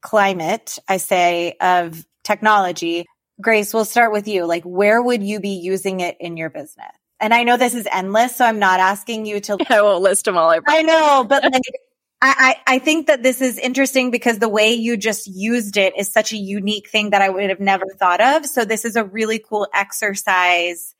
[0.00, 3.06] climate, I say, of technology?
[3.40, 4.46] Grace, we'll start with you.
[4.46, 6.86] Like, where would you be using it in your business?
[7.24, 9.56] And I know this is endless, so I'm not asking you to.
[9.70, 10.50] I won't list them all.
[10.50, 11.62] I, I know, but like,
[12.22, 16.12] I, I think that this is interesting because the way you just used it is
[16.12, 18.44] such a unique thing that I would have never thought of.
[18.44, 20.94] So this is a really cool exercise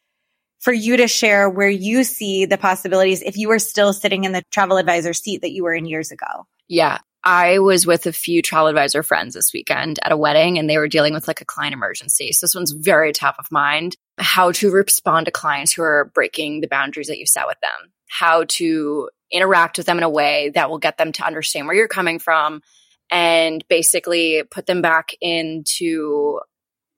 [0.60, 4.32] for you to share where you see the possibilities if you were still sitting in
[4.32, 6.46] the travel advisor seat that you were in years ago.
[6.68, 6.98] Yeah.
[7.22, 10.78] I was with a few travel advisor friends this weekend at a wedding and they
[10.78, 12.32] were dealing with like a client emergency.
[12.32, 13.96] So this one's very top of mind.
[14.18, 17.92] How to respond to clients who are breaking the boundaries that you set with them.
[18.08, 21.74] How to interact with them in a way that will get them to understand where
[21.74, 22.62] you're coming from
[23.10, 26.40] and basically put them back into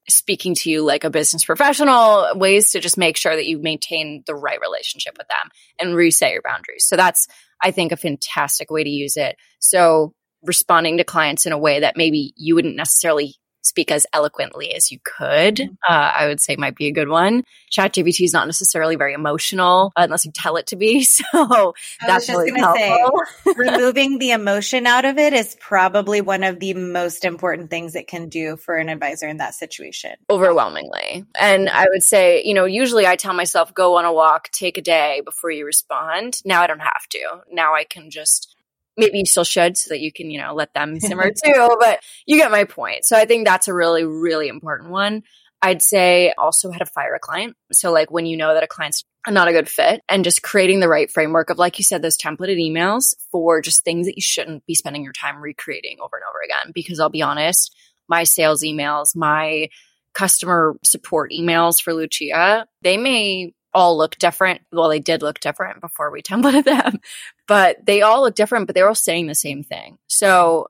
[0.08, 4.22] speaking to you like a business professional, ways to just make sure that you maintain
[4.26, 5.50] the right relationship with them
[5.80, 6.86] and reset your boundaries.
[6.86, 7.26] So that's,
[7.60, 9.36] I think, a fantastic way to use it.
[9.58, 13.34] So responding to clients in a way that maybe you wouldn't necessarily
[13.66, 15.74] speak as eloquently as you could, mm-hmm.
[15.88, 17.44] uh, I would say might be a good one.
[17.70, 21.06] ChatGPT is not necessarily very emotional uh, unless you tell it to be.
[21.16, 23.22] So that's really helpful.
[23.44, 27.94] Say, removing the emotion out of it is probably one of the most important things
[27.94, 30.12] it can do for an advisor in that situation.
[30.28, 31.24] Overwhelmingly.
[31.38, 34.78] And I would say, you know, usually I tell myself, go on a walk, take
[34.78, 36.42] a day before you respond.
[36.44, 37.42] Now I don't have to.
[37.50, 38.55] Now I can just
[38.96, 41.76] maybe you still should so that you can, you know, let them simmer too.
[41.80, 43.04] But you get my point.
[43.04, 45.22] So I think that's a really, really important one.
[45.62, 47.56] I'd say also how to fire a client.
[47.72, 50.80] So like when you know that a client's not a good fit and just creating
[50.80, 54.22] the right framework of, like you said, those templated emails for just things that you
[54.22, 56.72] shouldn't be spending your time recreating over and over again.
[56.74, 57.74] Because I'll be honest,
[58.08, 59.68] my sales emails, my
[60.14, 64.62] customer support emails for Lucia, they may all look different.
[64.72, 66.98] Well, they did look different before we templated them,
[67.46, 69.98] but they all look different, but they're all saying the same thing.
[70.06, 70.68] So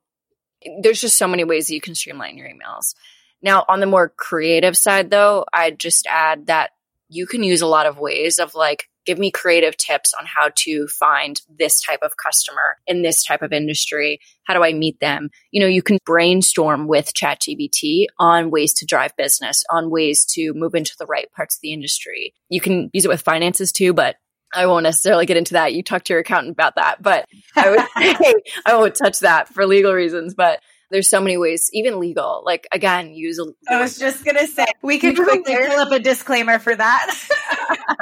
[0.83, 2.95] there's just so many ways that you can streamline your emails.
[3.41, 6.71] Now, on the more creative side, though, I'd just add that
[7.09, 10.51] you can use a lot of ways of like give me creative tips on how
[10.57, 14.19] to find this type of customer in this type of industry.
[14.45, 15.31] How do I meet them?
[15.53, 20.53] You know, you can brainstorm with ChatGPT on ways to drive business, on ways to
[20.55, 22.35] move into the right parts of the industry.
[22.49, 24.17] You can use it with finances too, but
[24.55, 25.75] I won't necessarily get into that.
[25.75, 27.27] You talk to your accountant about that, but
[27.57, 28.35] I would say
[28.67, 30.35] I won't touch that for legal reasons.
[30.35, 32.43] But there's so many ways, even legal.
[32.45, 33.39] Like again, use.
[33.39, 37.15] A, I was just gonna say we could quickly pull up a disclaimer for that.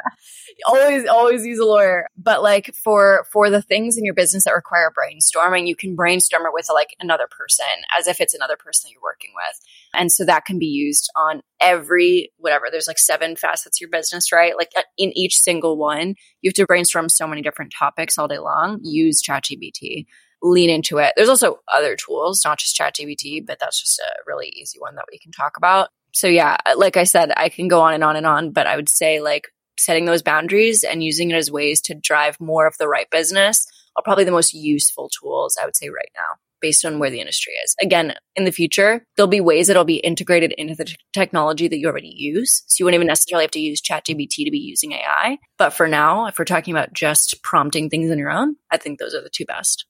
[0.66, 2.08] always, always use a lawyer.
[2.16, 6.46] But like for for the things in your business that require brainstorming, you can brainstorm
[6.46, 7.66] it with like another person,
[7.98, 9.60] as if it's another person that you're working with.
[9.94, 12.66] And so that can be used on every whatever.
[12.70, 14.56] There's like seven facets of your business, right?
[14.56, 18.28] Like uh, in each single one, you have to brainstorm so many different topics all
[18.28, 18.80] day long.
[18.82, 20.06] Use ChatGPT
[20.42, 21.12] lean into it.
[21.16, 25.06] There's also other tools, not just ChatGPT, but that's just a really easy one that
[25.10, 25.88] we can talk about.
[26.12, 28.76] So yeah, like I said, I can go on and on and on, but I
[28.76, 32.76] would say like setting those boundaries and using it as ways to drive more of
[32.78, 33.66] the right business
[33.96, 37.20] are probably the most useful tools I would say right now based on where the
[37.20, 37.74] industry is.
[37.82, 41.68] Again, in the future, there'll be ways that it'll be integrated into the t- technology
[41.68, 42.62] that you already use.
[42.68, 45.36] So you won't even necessarily have to use ChatGPT to be using AI.
[45.58, 48.98] But for now, if we're talking about just prompting things on your own, I think
[48.98, 49.84] those are the two best.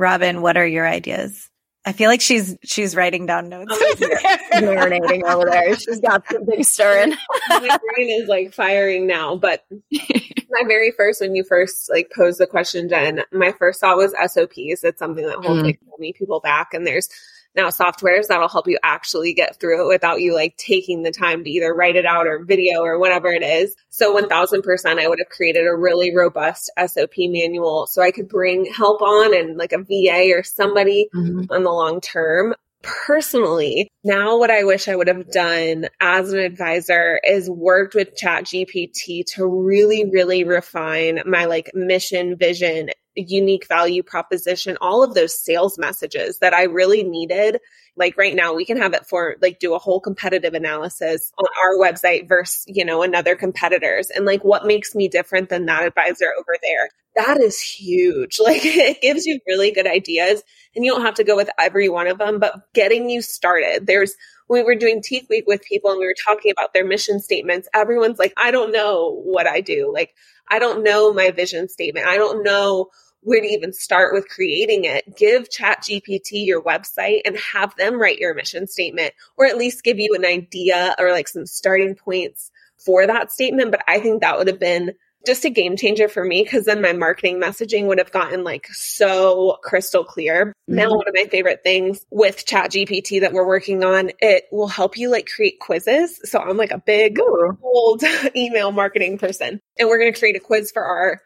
[0.00, 1.48] Robin, what are your ideas?
[1.84, 3.72] I feel like she's she's writing down notes.
[4.54, 5.76] Marinating over there.
[5.76, 7.14] She's got something stirring.
[7.48, 7.58] my
[7.94, 9.36] brain is like firing now.
[9.36, 13.96] But my very first, when you first like posed the question, Jen, my first thought
[13.96, 14.84] was SOPs.
[14.84, 15.64] It's something that holds Mm.
[15.64, 16.74] like so many people back.
[16.74, 17.08] And there's
[17.54, 21.44] now softwares that'll help you actually get through it without you like taking the time
[21.44, 23.74] to either write it out or video or whatever it is.
[23.88, 28.66] So 1000% I would have created a really robust SOP manual so I could bring
[28.66, 31.46] help on and like a VA or somebody Mhm.
[31.50, 32.54] on the long term.
[32.82, 38.16] Personally, now what I wish I would have done as an advisor is worked with
[38.16, 45.38] ChatGPT to really, really refine my like mission, vision, unique value proposition, all of those
[45.38, 47.58] sales messages that I really needed.
[47.96, 51.46] Like right now, we can have it for like do a whole competitive analysis on
[51.62, 55.84] our website versus, you know, another competitor's and like what makes me different than that
[55.84, 56.88] advisor over there.
[57.16, 58.38] That is huge.
[58.44, 60.42] Like it gives you really good ideas
[60.74, 63.86] and you don't have to go with every one of them, but getting you started.
[63.86, 64.14] There's,
[64.50, 67.68] we were doing Tique Week with people and we were talking about their mission statements.
[67.72, 69.92] Everyone's like, I don't know what I do.
[69.94, 70.14] Like,
[70.48, 72.06] I don't know my vision statement.
[72.06, 72.88] I don't know
[73.20, 75.16] where to even start with creating it.
[75.16, 79.84] Give Chat GPT your website and have them write your mission statement or at least
[79.84, 83.70] give you an idea or like some starting points for that statement.
[83.70, 84.94] But I think that would have been
[85.26, 88.66] just a game changer for me because then my marketing messaging would have gotten like
[88.72, 90.52] so crystal clear.
[90.66, 90.96] Now, Mhm.
[90.96, 94.96] one of my favorite things with Chat GPT that we're working on, it will help
[94.96, 96.18] you like create quizzes.
[96.24, 98.02] So I'm like a big old
[98.36, 101.20] email marketing person and we're going to create a quiz for our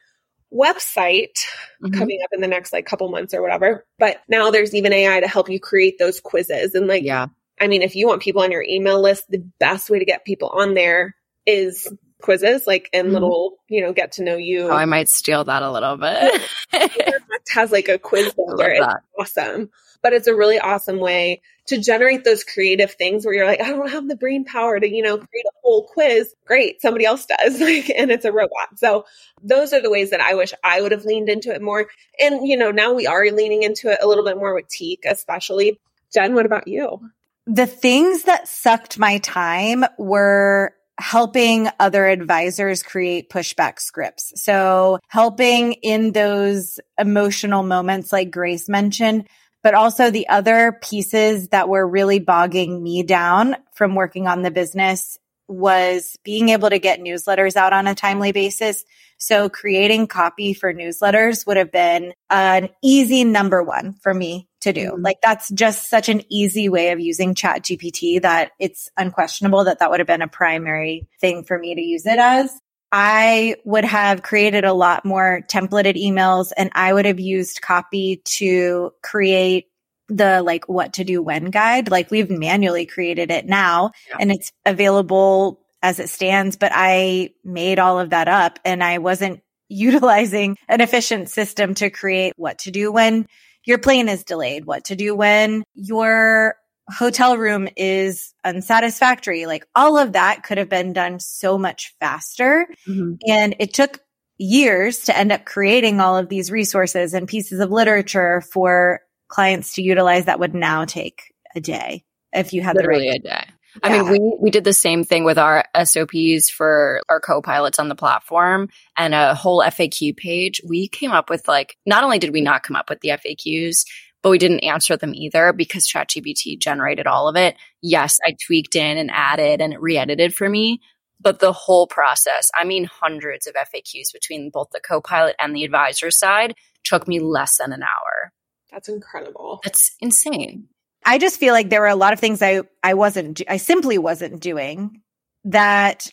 [0.52, 1.38] website
[1.82, 1.94] Mhm.
[1.98, 3.84] coming up in the next like couple months or whatever.
[3.98, 7.26] But now there's even AI to help you create those quizzes and like Yeah.
[7.60, 10.24] I mean, if you want people on your email list, the best way to get
[10.24, 11.14] people on there
[11.46, 11.92] is
[12.22, 13.12] quizzes, like and Mhm.
[13.12, 14.68] little, you know, get to know you.
[14.68, 16.40] Oh, I might steal that a little bit.
[16.72, 18.70] Direct has like a quiz love builder.
[18.70, 18.86] It's
[19.18, 19.70] awesome.
[20.02, 23.70] But it's a really awesome way to generate those creative things where you're like, I
[23.70, 26.34] don't have the brain power to, you know, create a whole quiz.
[26.46, 26.82] Great.
[26.82, 27.58] Somebody else does.
[27.60, 28.78] Like, and it's a robot.
[28.78, 29.06] So
[29.42, 31.86] those are the ways that I wish I would have leaned into it more.
[32.20, 35.04] And, you know, now we are leaning into it a little bit more with Tique,
[35.08, 35.80] especially.
[36.12, 37.00] Jen, what about you?
[37.46, 44.32] the things that sucked my time were helping other advisors create pushback scripts.
[44.42, 49.28] So helping in those emotional moments like Grace mentioned,
[49.62, 54.50] but also the other pieces that were really bogging me down from working on the
[54.50, 55.18] business
[55.48, 58.84] was being able to get newsletters out on a timely basis.
[59.26, 64.72] So creating copy for newsletters would have been an easy number one for me to
[64.74, 64.90] do.
[64.92, 65.02] Mhm.
[65.02, 69.78] Like that's just such an easy way of using chat GPT that it's unquestionable that
[69.78, 72.50] that would have been a primary thing for me to use it as.
[72.92, 78.20] I would have created a lot more templated emails and I would have used copy
[78.36, 79.68] to create
[80.08, 81.90] the like what to do when guide.
[81.90, 84.16] Like we've manually created it now Yeah.
[84.20, 88.98] and it's available as it stands, but I made all of that up and I
[88.98, 93.26] wasn't utilizing an efficient system to create what to do when
[93.66, 96.56] your plane is delayed, what to do when your
[96.88, 99.44] hotel room is unsatisfactory.
[99.46, 102.66] Like all of that could have been done so much faster.
[102.88, 103.18] Mhm.
[103.28, 104.00] And it took
[104.38, 109.74] years to end up creating all of these resources and pieces of literature for clients
[109.74, 113.20] to utilize that would now take a day if you had Literally the right.
[113.20, 113.53] a day.
[113.82, 117.88] I mean, we we did the same thing with our SOPs for our co-pilots on
[117.88, 120.60] the platform and a whole FAQ page.
[120.66, 123.84] We came up with like not only did we not come up with the FAQs,
[124.22, 127.56] but we didn't answer them either because ChatGPT generated all of it.
[127.82, 130.80] Yes, I tweaked in and added and it re-edited for me,
[131.20, 135.64] but the whole process, I mean hundreds of FAQs between both the co-pilot and the
[135.64, 136.54] advisor side
[136.84, 138.32] took me less than an hour.
[138.70, 139.60] That's incredible.
[139.62, 140.68] That's insane.
[141.04, 143.98] I just feel like there were a lot of things I, I wasn't, I simply
[143.98, 145.02] wasn't doing
[145.44, 146.08] that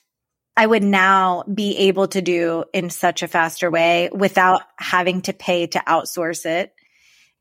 [0.57, 5.33] I would now be able to do in such a faster way without having to
[5.33, 6.73] pay to outsource it.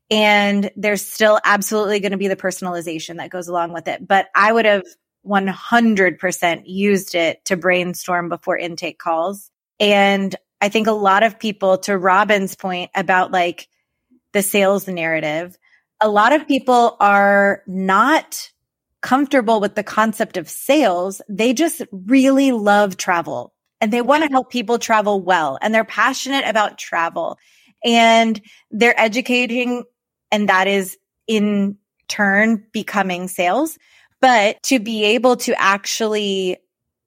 [0.09, 4.05] And there's still absolutely going to be the personalization that goes along with it.
[4.05, 4.83] But I would have
[5.25, 9.51] 100% used it to brainstorm before intake calls.
[9.79, 13.67] And I think a lot of people, to Robin's point about like
[14.31, 15.57] the sales narrative,
[16.01, 18.49] a lot of people are not
[19.01, 21.21] comfortable with the concept of sales.
[21.29, 25.83] They just really love travel and they want to help people travel well and they're
[25.83, 27.37] passionate about travel
[27.83, 28.39] and
[28.69, 29.83] they're educating
[30.31, 30.97] and that is
[31.27, 31.77] in
[32.07, 33.77] turn becoming sales,
[34.19, 36.57] but to be able to actually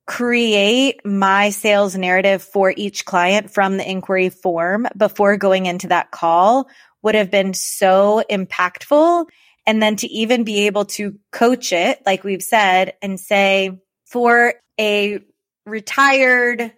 [0.07, 6.11] create my sales narrative for each client from the inquiry form before going into that
[6.11, 6.69] call
[7.05, 9.27] would have been so impactful.
[9.67, 14.55] And then to even be able to coach it, like we've said, and say for
[14.81, 15.21] a
[15.65, 16.73] retired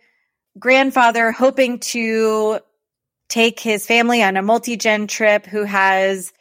[0.59, 2.61] grandfather hoping to
[3.29, 6.33] take his family on a multi-gen trip who has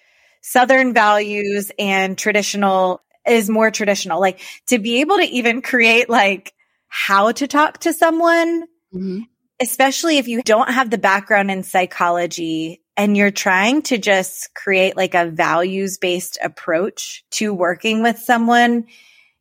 [0.41, 4.19] Southern values and traditional is more traditional.
[4.19, 6.53] Like to be able to even create like
[6.87, 8.63] how to talk to someone,
[8.93, 9.21] mm-hmm.
[9.59, 14.95] especially if you don't have the background in psychology and you're trying to just create
[14.95, 18.85] like a values based approach to working with someone,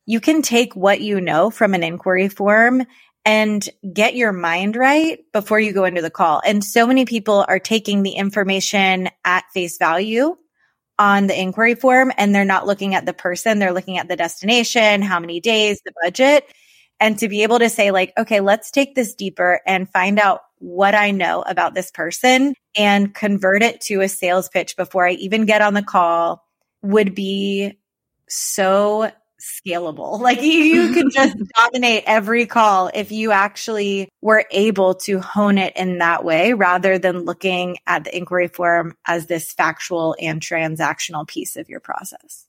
[0.06, 2.84] you can take what you know from an inquiry form
[3.24, 6.42] and get your mind right before you go into the call.
[6.44, 10.36] And so many people are taking the information at face value
[10.98, 13.58] on the inquiry form and they're not looking at the person.
[13.58, 16.46] They're looking at the destination, how many days, the budget.
[17.04, 20.40] And to be able to say like, okay, let's take this deeper and find out
[20.56, 25.10] what I know about this person and convert it to a sales pitch before I
[25.10, 26.46] even get on the call
[26.80, 27.78] would be
[28.26, 30.18] so scalable.
[30.22, 35.58] Like you, you could just dominate every call if you actually were able to hone
[35.58, 40.40] it in that way rather than looking at the inquiry form as this factual and
[40.40, 42.46] transactional piece of your process.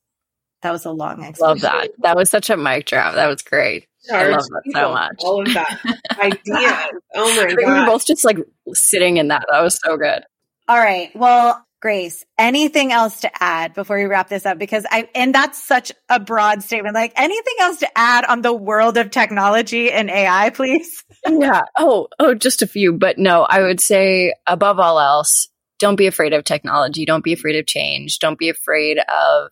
[0.62, 1.42] That was a long explanation.
[1.42, 1.90] Love that.
[2.00, 3.16] That was such a mic drop.
[3.16, 3.88] That was great.
[4.12, 5.16] I love that so much.
[5.20, 5.80] All of that
[6.20, 6.90] idea.
[7.16, 7.58] Oh my god.
[7.58, 8.38] We were both just like
[8.74, 9.46] sitting in that.
[9.50, 10.24] That was so good.
[10.68, 11.16] All right.
[11.16, 14.58] Well, Grace, anything else to add before we wrap this up?
[14.58, 16.96] Because I, and that's such a broad statement.
[16.96, 21.04] Like anything else to add on the world of technology and AI, please?
[21.28, 21.66] yeah.
[21.78, 22.94] Oh, oh, just a few.
[22.94, 25.48] But no, I would say above all else,
[25.78, 27.06] don't be afraid of technology.
[27.06, 28.18] Don't be afraid of change.
[28.18, 29.52] Don't be afraid of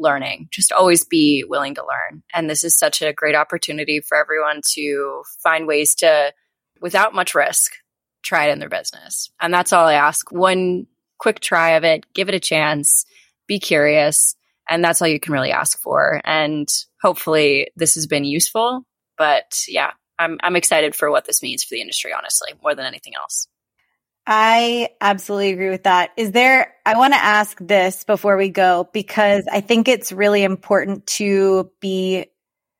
[0.00, 0.48] learning.
[0.50, 2.22] Just always be willing to learn.
[2.34, 6.32] And this is such a great opportunity for everyone to find ways to,
[6.80, 7.72] without much risk,
[8.22, 9.30] try it in their business.
[9.40, 10.30] And that's all I ask.
[10.32, 10.86] One
[11.18, 13.04] quick try of it, give it a chance,
[13.46, 14.34] be curious.
[14.68, 16.20] And that's all you can really ask for.
[16.24, 16.68] And
[17.02, 18.86] hopefully this has been useful.
[19.18, 22.86] But yeah, I'm, I'm excited for what this means for the industry, honestly, more than
[22.86, 23.48] anything else.
[24.26, 26.10] I absolutely agree with that.
[26.16, 30.44] Is there, I want to ask this before we go because I think it's really
[30.44, 32.26] important to be,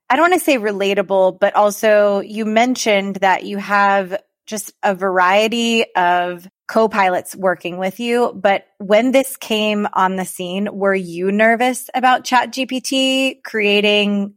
[0.09, 4.93] I don't want to say relatable, but also you mentioned that you have just a
[4.93, 8.33] variety of co-pilots working with you.
[8.33, 14.35] But when this came on the scene, were you nervous about chat GPT creating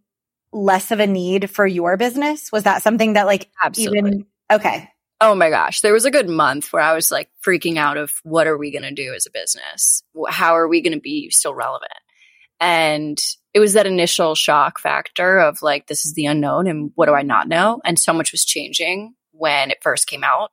[0.53, 2.51] less of a need for your business?
[2.53, 3.99] Was that something that like Absolutely.
[3.99, 4.89] even, okay.
[5.21, 5.81] Oh my gosh.
[5.81, 8.71] There was a good month where I was like freaking out of what are we
[8.71, 10.03] going to do as a business?
[10.29, 11.93] How are we going to be still relevant?
[12.61, 13.19] And
[13.53, 17.15] it was that initial shock factor of like, this is the unknown and what do
[17.15, 17.81] I not know?
[17.85, 20.51] And so much was changing when it first came out.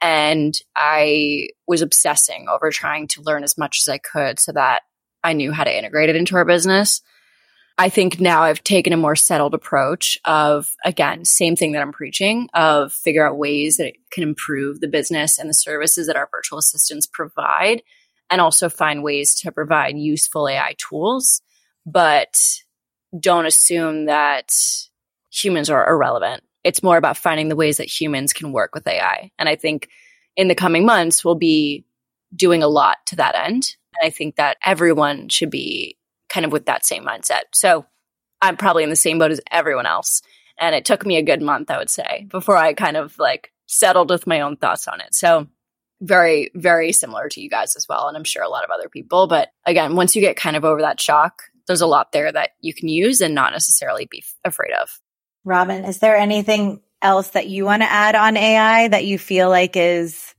[0.00, 4.82] And I was obsessing over trying to learn as much as I could so that
[5.22, 7.00] I knew how to integrate it into our business.
[7.76, 11.92] I think now I've taken a more settled approach of, again, same thing that I'm
[11.92, 16.16] preaching of figure out ways that it can improve the business and the services that
[16.16, 17.82] our virtual assistants provide
[18.30, 21.42] and also find ways to provide useful AI tools.
[21.84, 22.38] But
[23.18, 24.52] don't assume that
[25.30, 29.30] humans are irrelevant it's more about finding the ways that humans can work with AI.
[29.38, 29.88] And I think
[30.34, 31.84] in the coming months, we'll be
[32.34, 33.76] doing a lot to that end.
[33.94, 35.98] And I think that everyone should be
[36.28, 37.42] kind of with that same mindset.
[37.52, 37.86] So
[38.40, 40.22] I'm probably in the same boat as everyone else.
[40.58, 43.52] And it took me a good month, I would say, before I kind of like
[43.66, 45.14] settled with my own thoughts on it.
[45.14, 45.48] So
[46.00, 48.08] very, very similar to you guys as well.
[48.08, 49.26] And I'm sure a lot of other people.
[49.26, 52.50] But again, once you get kind of over that shock, there's a lot there that
[52.60, 55.00] you can use and not necessarily be afraid of.
[55.44, 59.48] Robin, is there anything else that you want to add on AI that you feel
[59.48, 60.33] like is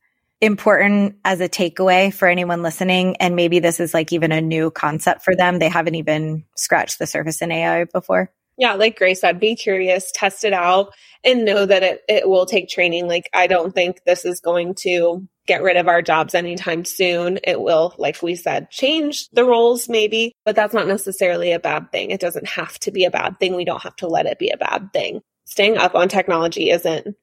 [0.45, 3.17] important as a takeaway for anyone listening?
[3.17, 5.59] And maybe this is like even a new concept for them.
[5.59, 8.31] They haven't even scratched the surface in AI before.
[8.57, 10.93] Yeah, like Grace said, be curious, test it out,
[11.25, 13.07] and know that it, it will take training.
[13.07, 17.39] Like, I don't think this is going to get rid of our jobs anytime soon.
[17.43, 21.91] It will, like we said, change the roles maybe, but that's not necessarily a bad
[21.91, 22.11] thing.
[22.11, 23.55] It doesn't have to be a bad thing.
[23.55, 25.21] We don't have to let it be a bad thing.
[25.45, 27.15] Staying up on technology isn't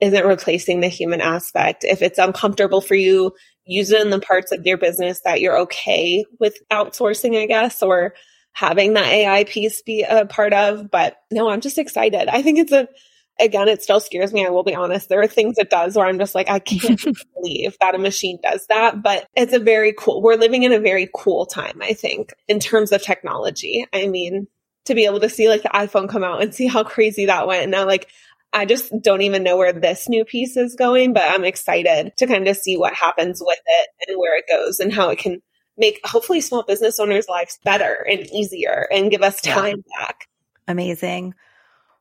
[0.00, 1.84] isn't replacing the human aspect.
[1.84, 3.32] If it's uncomfortable for you,
[3.64, 7.82] use it in the parts of your business that you're okay with outsourcing, I guess,
[7.82, 8.14] or
[8.52, 10.90] having that AI piece be a part of.
[10.90, 12.28] But no, I'm just excited.
[12.28, 12.88] I think it's a
[13.40, 14.46] again, it still scares me.
[14.46, 15.08] I will be honest.
[15.08, 17.00] There are things it does where I'm just like, I can't
[17.34, 19.02] believe that a machine does that.
[19.02, 22.60] But it's a very cool, we're living in a very cool time, I think, in
[22.60, 23.86] terms of technology.
[23.92, 24.46] I mean,
[24.86, 27.46] to be able to see like the iPhone come out and see how crazy that
[27.46, 27.62] went.
[27.62, 28.08] And now like,
[28.52, 32.26] I just don't even know where this new piece is going, but I'm excited to
[32.26, 35.40] kind of see what happens with it and where it goes and how it can
[35.78, 40.06] make hopefully small business owners' lives better and easier and give us time yeah.
[40.06, 40.26] back.
[40.66, 41.34] Amazing.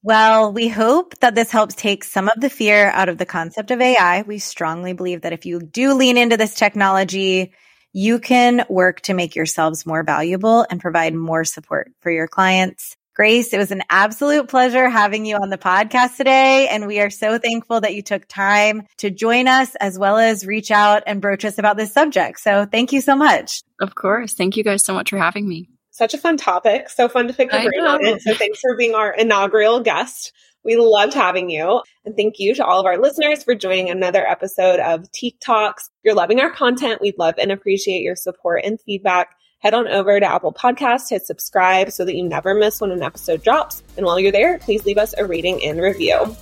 [0.01, 3.69] Well, we hope that this helps take some of the fear out of the concept
[3.69, 4.21] of AI.
[4.21, 7.51] We strongly believe that if you do lean into this technology,
[7.91, 12.95] you can work to make yourselves more valuable and provide more support for your clients.
[13.19, 16.69] Grace, it was an absolute pleasure having you on the podcast today.
[16.69, 20.45] And we are so thankful that you took time to join us as well as
[20.45, 22.39] reach out and broach us about this subject.
[22.39, 23.61] So thank you so much.
[23.81, 24.35] Of course.
[24.35, 26.87] Thank you guys so much for having me such a fun topic.
[26.87, 28.21] So fun to pick the brain on it.
[28.21, 30.31] So thanks for being our inaugural guest.
[30.63, 31.81] We loved having you.
[32.05, 35.87] And thank you to all of our listeners for joining another episode of Tique Talks.
[35.87, 39.35] If you're loving our content, we'd love and appreciate your support and feedback.
[39.59, 43.03] Head on over to Apple Podcasts, hit subscribe so that you never miss when an
[43.03, 43.83] episode drops.
[43.97, 46.33] And while you're there, please leave us a rating and review.